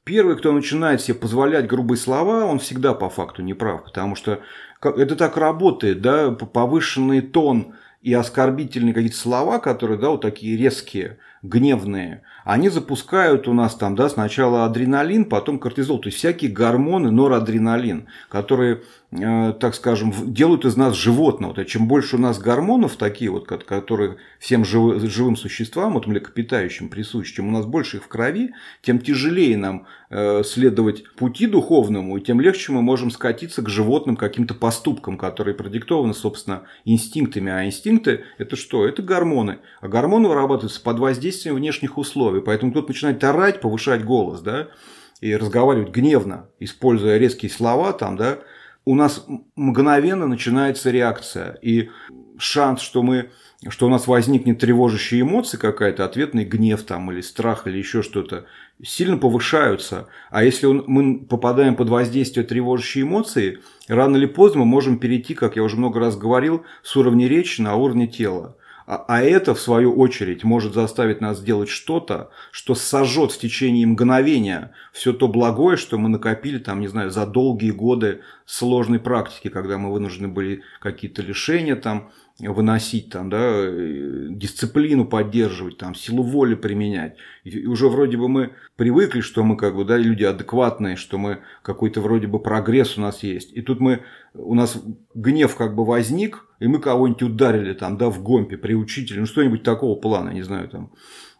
Первый, 0.04 0.36
кто 0.36 0.52
начинает 0.52 1.02
себе 1.02 1.16
позволять 1.16 1.66
грубые 1.66 1.98
слова, 1.98 2.44
он 2.46 2.58
всегда 2.58 2.94
по 2.94 3.10
факту 3.10 3.42
не 3.42 3.52
прав, 3.52 3.84
потому 3.84 4.16
что 4.16 4.40
это 4.82 5.16
так 5.16 5.36
работает, 5.36 6.00
да, 6.00 6.30
повышенный 6.30 7.20
тон 7.20 7.74
и 8.00 8.14
оскорбительные 8.14 8.94
какие-то 8.94 9.16
слова, 9.16 9.58
которые, 9.58 9.98
да, 9.98 10.08
вот 10.08 10.22
такие 10.22 10.56
резкие, 10.56 11.18
гневные, 11.42 12.22
они 12.44 12.68
запускают 12.68 13.48
у 13.48 13.52
нас 13.52 13.74
там, 13.74 13.94
да, 13.94 14.08
сначала 14.08 14.64
адреналин, 14.64 15.26
потом 15.26 15.58
кортизол, 15.58 15.98
то 15.98 16.08
есть 16.08 16.18
всякие 16.18 16.50
гормоны, 16.50 17.10
норадреналин, 17.10 18.08
которые, 18.28 18.82
так 19.12 19.74
скажем, 19.74 20.12
делают 20.32 20.64
из 20.64 20.76
нас 20.76 20.94
животного. 20.94 21.52
Вот, 21.52 21.66
чем 21.66 21.88
больше 21.88 22.14
у 22.14 22.18
нас 22.20 22.38
гормонов 22.38 22.94
такие 22.94 23.30
вот, 23.30 23.44
которые 23.44 24.18
всем 24.38 24.64
жив, 24.64 25.02
живым 25.02 25.34
существам, 25.34 25.94
вот 25.94 26.06
млекопитающим 26.06 26.88
присущи, 26.88 27.34
чем 27.34 27.48
у 27.48 27.50
нас 27.50 27.66
больше 27.66 27.96
их 27.96 28.04
в 28.04 28.08
крови, 28.08 28.52
тем 28.82 29.00
тяжелее 29.00 29.56
нам 29.56 29.86
э, 30.10 30.44
следовать 30.44 31.10
пути 31.16 31.48
духовному, 31.48 32.16
и 32.16 32.20
тем 32.20 32.40
легче 32.40 32.70
мы 32.70 32.82
можем 32.82 33.10
скатиться 33.10 33.62
к 33.62 33.68
животным 33.68 34.16
каким-то 34.16 34.54
поступкам, 34.54 35.18
которые 35.18 35.56
продиктованы, 35.56 36.14
собственно, 36.14 36.62
инстинктами. 36.84 37.50
А 37.50 37.66
инстинкты– 37.66 38.24
это 38.38 38.54
что? 38.54 38.86
Это 38.86 39.02
гормоны. 39.02 39.58
А 39.80 39.88
гормоны 39.88 40.28
вырабатываются 40.28 40.80
под 40.80 41.00
воздействием 41.00 41.56
внешних 41.56 41.98
условий. 41.98 42.42
Поэтому 42.42 42.70
кто-то 42.70 42.88
начинает 42.88 43.24
орать, 43.24 43.60
повышать 43.60 44.04
голос, 44.04 44.40
да, 44.40 44.68
и 45.20 45.34
разговаривать 45.34 45.90
гневно, 45.90 46.48
используя 46.60 47.18
резкие 47.18 47.50
слова, 47.50 47.92
там, 47.92 48.16
да, 48.16 48.38
у 48.90 48.96
нас 48.96 49.24
мгновенно 49.54 50.26
начинается 50.26 50.90
реакция. 50.90 51.56
И 51.62 51.90
шанс, 52.38 52.80
что 52.80 53.04
мы 53.04 53.30
что 53.68 53.86
у 53.86 53.88
нас 53.90 54.06
возникнет 54.06 54.58
тревожащая 54.58 55.20
эмоция 55.20 55.58
какая-то, 55.58 56.06
ответный 56.06 56.46
гнев 56.46 56.82
там, 56.82 57.12
или 57.12 57.20
страх, 57.20 57.66
или 57.66 57.76
еще 57.76 58.02
что-то, 58.02 58.46
сильно 58.82 59.18
повышаются. 59.18 60.08
А 60.30 60.42
если 60.42 60.64
он, 60.64 60.84
мы 60.86 61.20
попадаем 61.26 61.76
под 61.76 61.90
воздействие 61.90 62.46
тревожащей 62.46 63.02
эмоции, 63.02 63.58
рано 63.86 64.16
или 64.16 64.24
поздно 64.24 64.60
мы 64.60 64.66
можем 64.66 64.98
перейти, 64.98 65.34
как 65.34 65.56
я 65.56 65.62
уже 65.62 65.76
много 65.76 66.00
раз 66.00 66.16
говорил, 66.16 66.64
с 66.82 66.96
уровня 66.96 67.28
речи 67.28 67.60
на 67.60 67.74
уровне 67.76 68.06
тела. 68.06 68.56
А, 68.90 69.04
а 69.06 69.22
это, 69.22 69.54
в 69.54 69.60
свою 69.60 69.94
очередь, 69.94 70.42
может 70.42 70.74
заставить 70.74 71.20
нас 71.20 71.38
сделать 71.38 71.68
что-то, 71.68 72.30
что 72.50 72.74
сожжет 72.74 73.30
в 73.30 73.38
течение 73.38 73.86
мгновения 73.86 74.72
все 74.92 75.12
то 75.12 75.28
благое, 75.28 75.76
что 75.76 75.96
мы 75.96 76.08
накопили, 76.08 76.58
там, 76.58 76.80
не 76.80 76.88
знаю, 76.88 77.12
за 77.12 77.24
долгие 77.24 77.70
годы 77.70 78.22
сложной 78.46 78.98
практики, 78.98 79.46
когда 79.46 79.78
мы 79.78 79.92
вынуждены 79.92 80.26
были 80.26 80.64
какие-то 80.80 81.22
лишения 81.22 81.76
там 81.76 82.10
выносить, 82.48 83.10
там, 83.10 83.30
да, 83.30 83.66
дисциплину 84.30 85.04
поддерживать, 85.04 85.78
там, 85.78 85.94
силу 85.94 86.22
воли 86.22 86.54
применять. 86.54 87.16
И 87.44 87.66
уже 87.66 87.88
вроде 87.88 88.16
бы 88.16 88.28
мы 88.28 88.50
привыкли, 88.76 89.20
что 89.20 89.44
мы 89.44 89.56
как 89.56 89.76
бы, 89.76 89.84
да, 89.84 89.96
люди 89.96 90.24
адекватные, 90.24 90.96
что 90.96 91.18
мы 91.18 91.40
какой-то 91.62 92.00
вроде 92.00 92.26
бы 92.26 92.38
прогресс 92.38 92.96
у 92.98 93.00
нас 93.00 93.22
есть. 93.22 93.52
И 93.52 93.62
тут 93.62 93.80
мы, 93.80 94.02
у 94.34 94.54
нас 94.54 94.80
гнев 95.14 95.54
как 95.56 95.74
бы 95.74 95.84
возник, 95.84 96.46
и 96.60 96.66
мы 96.66 96.78
кого-нибудь 96.78 97.22
ударили 97.22 97.74
там, 97.74 97.96
да, 97.96 98.10
в 98.10 98.22
гомпе 98.22 98.56
при 98.56 98.74
учителе, 98.74 99.20
ну 99.20 99.26
что-нибудь 99.26 99.62
такого 99.62 99.98
плана, 99.98 100.30
не 100.30 100.42
знаю, 100.42 100.68
там. 100.68 100.92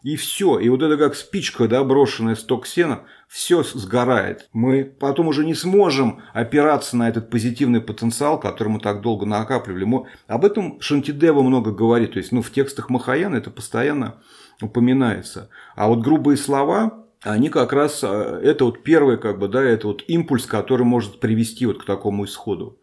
И 0.03 0.15
все. 0.15 0.57
И 0.57 0.67
вот 0.69 0.81
это 0.81 0.97
как 0.97 1.15
спичка, 1.15 1.67
да, 1.67 1.83
брошенная 1.83 2.35
с 2.35 2.43
ток 2.43 2.65
сена, 2.65 3.03
все 3.27 3.63
сгорает. 3.63 4.49
Мы 4.51 4.83
потом 4.83 5.27
уже 5.27 5.45
не 5.45 5.53
сможем 5.53 6.21
опираться 6.33 6.97
на 6.97 7.07
этот 7.07 7.29
позитивный 7.29 7.81
потенциал, 7.81 8.39
который 8.39 8.69
мы 8.69 8.79
так 8.79 9.01
долго 9.01 9.25
накапливали. 9.25 9.83
Мы... 9.83 10.05
Об 10.27 10.43
этом 10.43 10.81
Шантидева 10.81 11.43
много 11.43 11.71
говорит. 11.71 12.13
То 12.13 12.17
есть, 12.17 12.31
ну, 12.31 12.41
в 12.41 12.51
текстах 12.51 12.89
Махаяна 12.89 13.35
это 13.35 13.51
постоянно 13.51 14.15
упоминается. 14.59 15.49
А 15.75 15.87
вот 15.87 15.99
грубые 15.99 16.37
слова, 16.37 17.05
они 17.21 17.49
как 17.49 17.71
раз, 17.71 18.03
э, 18.03 18.41
это 18.43 18.65
вот 18.65 18.83
первый, 18.83 19.17
как 19.17 19.37
бы, 19.37 19.47
да, 19.47 19.61
это 19.61 19.87
вот 19.87 20.03
импульс, 20.07 20.45
который 20.47 20.85
может 20.85 21.19
привести 21.19 21.67
вот 21.67 21.83
к 21.83 21.85
такому 21.85 22.25
исходу. 22.25 22.79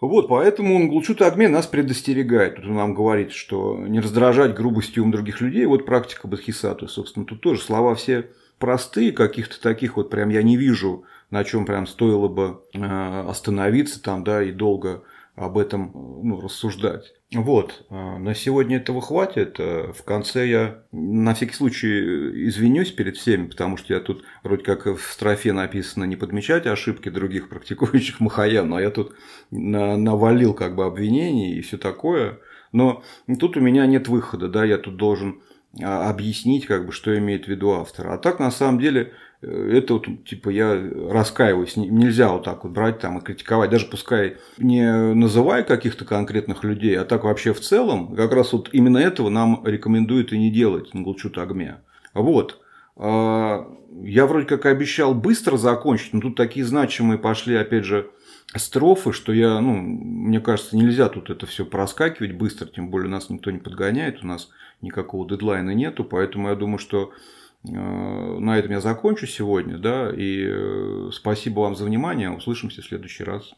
Вот, 0.00 0.28
поэтому 0.28 0.78
Нглчут 0.78 1.22
Агме 1.22 1.48
нас 1.48 1.66
предостерегает. 1.66 2.56
Тут 2.56 2.66
он 2.66 2.74
нам 2.74 2.94
говорит, 2.94 3.32
что 3.32 3.76
не 3.78 4.00
раздражать 4.00 4.54
грубостью 4.54 5.04
ум 5.04 5.10
других 5.10 5.40
людей. 5.40 5.64
Вот 5.66 5.86
практика 5.86 6.28
Бадхисату, 6.28 6.86
собственно, 6.86 7.24
тут 7.24 7.40
тоже 7.40 7.60
слова 7.60 7.94
все 7.94 8.28
простые, 8.58 9.12
каких-то 9.12 9.60
таких 9.60 9.96
вот 9.96 10.10
прям 10.10 10.28
я 10.28 10.42
не 10.42 10.56
вижу, 10.56 11.04
на 11.30 11.44
чем 11.44 11.66
прям 11.66 11.86
стоило 11.86 12.28
бы 12.28 12.60
э, 12.74 13.24
остановиться 13.28 14.02
там, 14.02 14.24
да, 14.24 14.42
и 14.42 14.52
долго 14.52 15.02
об 15.36 15.58
этом 15.58 15.92
ну, 16.22 16.40
рассуждать. 16.40 17.12
Вот, 17.34 17.84
а, 17.90 18.18
на 18.18 18.34
сегодня 18.34 18.78
этого 18.78 19.02
хватит. 19.02 19.56
А, 19.58 19.92
в 19.92 20.02
конце 20.02 20.48
я 20.48 20.82
на 20.92 21.34
всякий 21.34 21.52
случай 21.52 22.48
извинюсь 22.48 22.90
перед 22.90 23.18
всеми, 23.18 23.46
потому 23.48 23.76
что 23.76 23.92
я 23.92 24.00
тут 24.00 24.24
вроде 24.42 24.64
как 24.64 24.86
в 24.86 25.12
строфе 25.12 25.52
написано 25.52 26.04
не 26.04 26.16
подмечать 26.16 26.66
ошибки 26.66 27.10
других 27.10 27.50
практикующих 27.50 28.18
Махаян, 28.20 28.68
но 28.68 28.80
я 28.80 28.90
тут 28.90 29.14
навалил 29.50 30.54
как 30.54 30.74
бы 30.74 30.86
обвинений 30.86 31.54
и 31.54 31.60
все 31.60 31.76
такое. 31.76 32.38
Но 32.72 33.02
тут 33.38 33.58
у 33.58 33.60
меня 33.60 33.86
нет 33.86 34.08
выхода, 34.08 34.48
да, 34.48 34.64
я 34.64 34.78
тут 34.78 34.96
должен 34.96 35.42
а, 35.82 36.08
объяснить, 36.08 36.66
как 36.66 36.86
бы, 36.86 36.92
что 36.92 37.16
имеет 37.18 37.44
в 37.44 37.48
виду 37.48 37.72
автор. 37.72 38.08
А 38.08 38.18
так, 38.18 38.38
на 38.38 38.50
самом 38.50 38.80
деле, 38.80 39.02
э, 39.02 39.10
это 39.42 39.94
вот, 39.94 40.06
типа, 40.24 40.48
я 40.48 40.74
раскаиваюсь. 41.10 41.76
Нельзя 41.76 42.32
вот 42.32 42.44
так 42.44 42.64
вот 42.64 42.72
брать 42.72 42.98
там 42.98 43.18
и 43.18 43.22
критиковать. 43.22 43.70
Даже 43.70 43.86
пускай 43.86 44.36
не 44.58 45.14
называя 45.14 45.62
каких-то 45.62 46.04
конкретных 46.04 46.64
людей, 46.64 46.98
а 46.98 47.04
так 47.04 47.24
вообще 47.24 47.52
в 47.52 47.60
целом, 47.60 48.14
как 48.14 48.32
раз 48.32 48.52
вот 48.52 48.70
именно 48.72 48.98
этого 48.98 49.28
нам 49.28 49.62
рекомендуют 49.64 50.32
и 50.32 50.38
не 50.38 50.50
делать 50.50 50.94
на 50.94 51.02
Гулчут 51.02 51.38
Агме. 51.38 51.76
Вот. 52.14 52.60
А, 52.96 53.70
я 54.02 54.26
вроде 54.26 54.46
как 54.46 54.66
обещал 54.66 55.14
быстро 55.14 55.56
закончить, 55.56 56.14
но 56.14 56.20
тут 56.20 56.36
такие 56.36 56.64
значимые 56.64 57.18
пошли, 57.18 57.54
опять 57.56 57.84
же, 57.84 58.10
строфы, 58.54 59.12
что 59.12 59.32
я, 59.32 59.60
ну, 59.60 59.74
мне 59.74 60.40
кажется, 60.40 60.76
нельзя 60.76 61.08
тут 61.08 61.30
это 61.30 61.46
все 61.46 61.66
проскакивать 61.66 62.32
быстро, 62.32 62.66
тем 62.66 62.90
более 62.90 63.10
нас 63.10 63.28
никто 63.28 63.50
не 63.50 63.58
подгоняет, 63.58 64.22
у 64.22 64.26
нас 64.26 64.50
никакого 64.80 65.28
дедлайна 65.28 65.70
нету, 65.70 66.04
поэтому 66.04 66.48
я 66.48 66.54
думаю, 66.54 66.78
что 66.78 67.10
э, 67.10 67.35
на 67.72 68.58
этом 68.58 68.70
я 68.72 68.80
закончу 68.80 69.26
сегодня, 69.26 69.78
да, 69.78 70.12
и 70.14 70.46
э, 70.48 71.10
спасибо 71.12 71.60
вам 71.60 71.74
за 71.74 71.84
внимание, 71.84 72.30
услышимся 72.30 72.82
в 72.82 72.86
следующий 72.86 73.24
раз. 73.24 73.54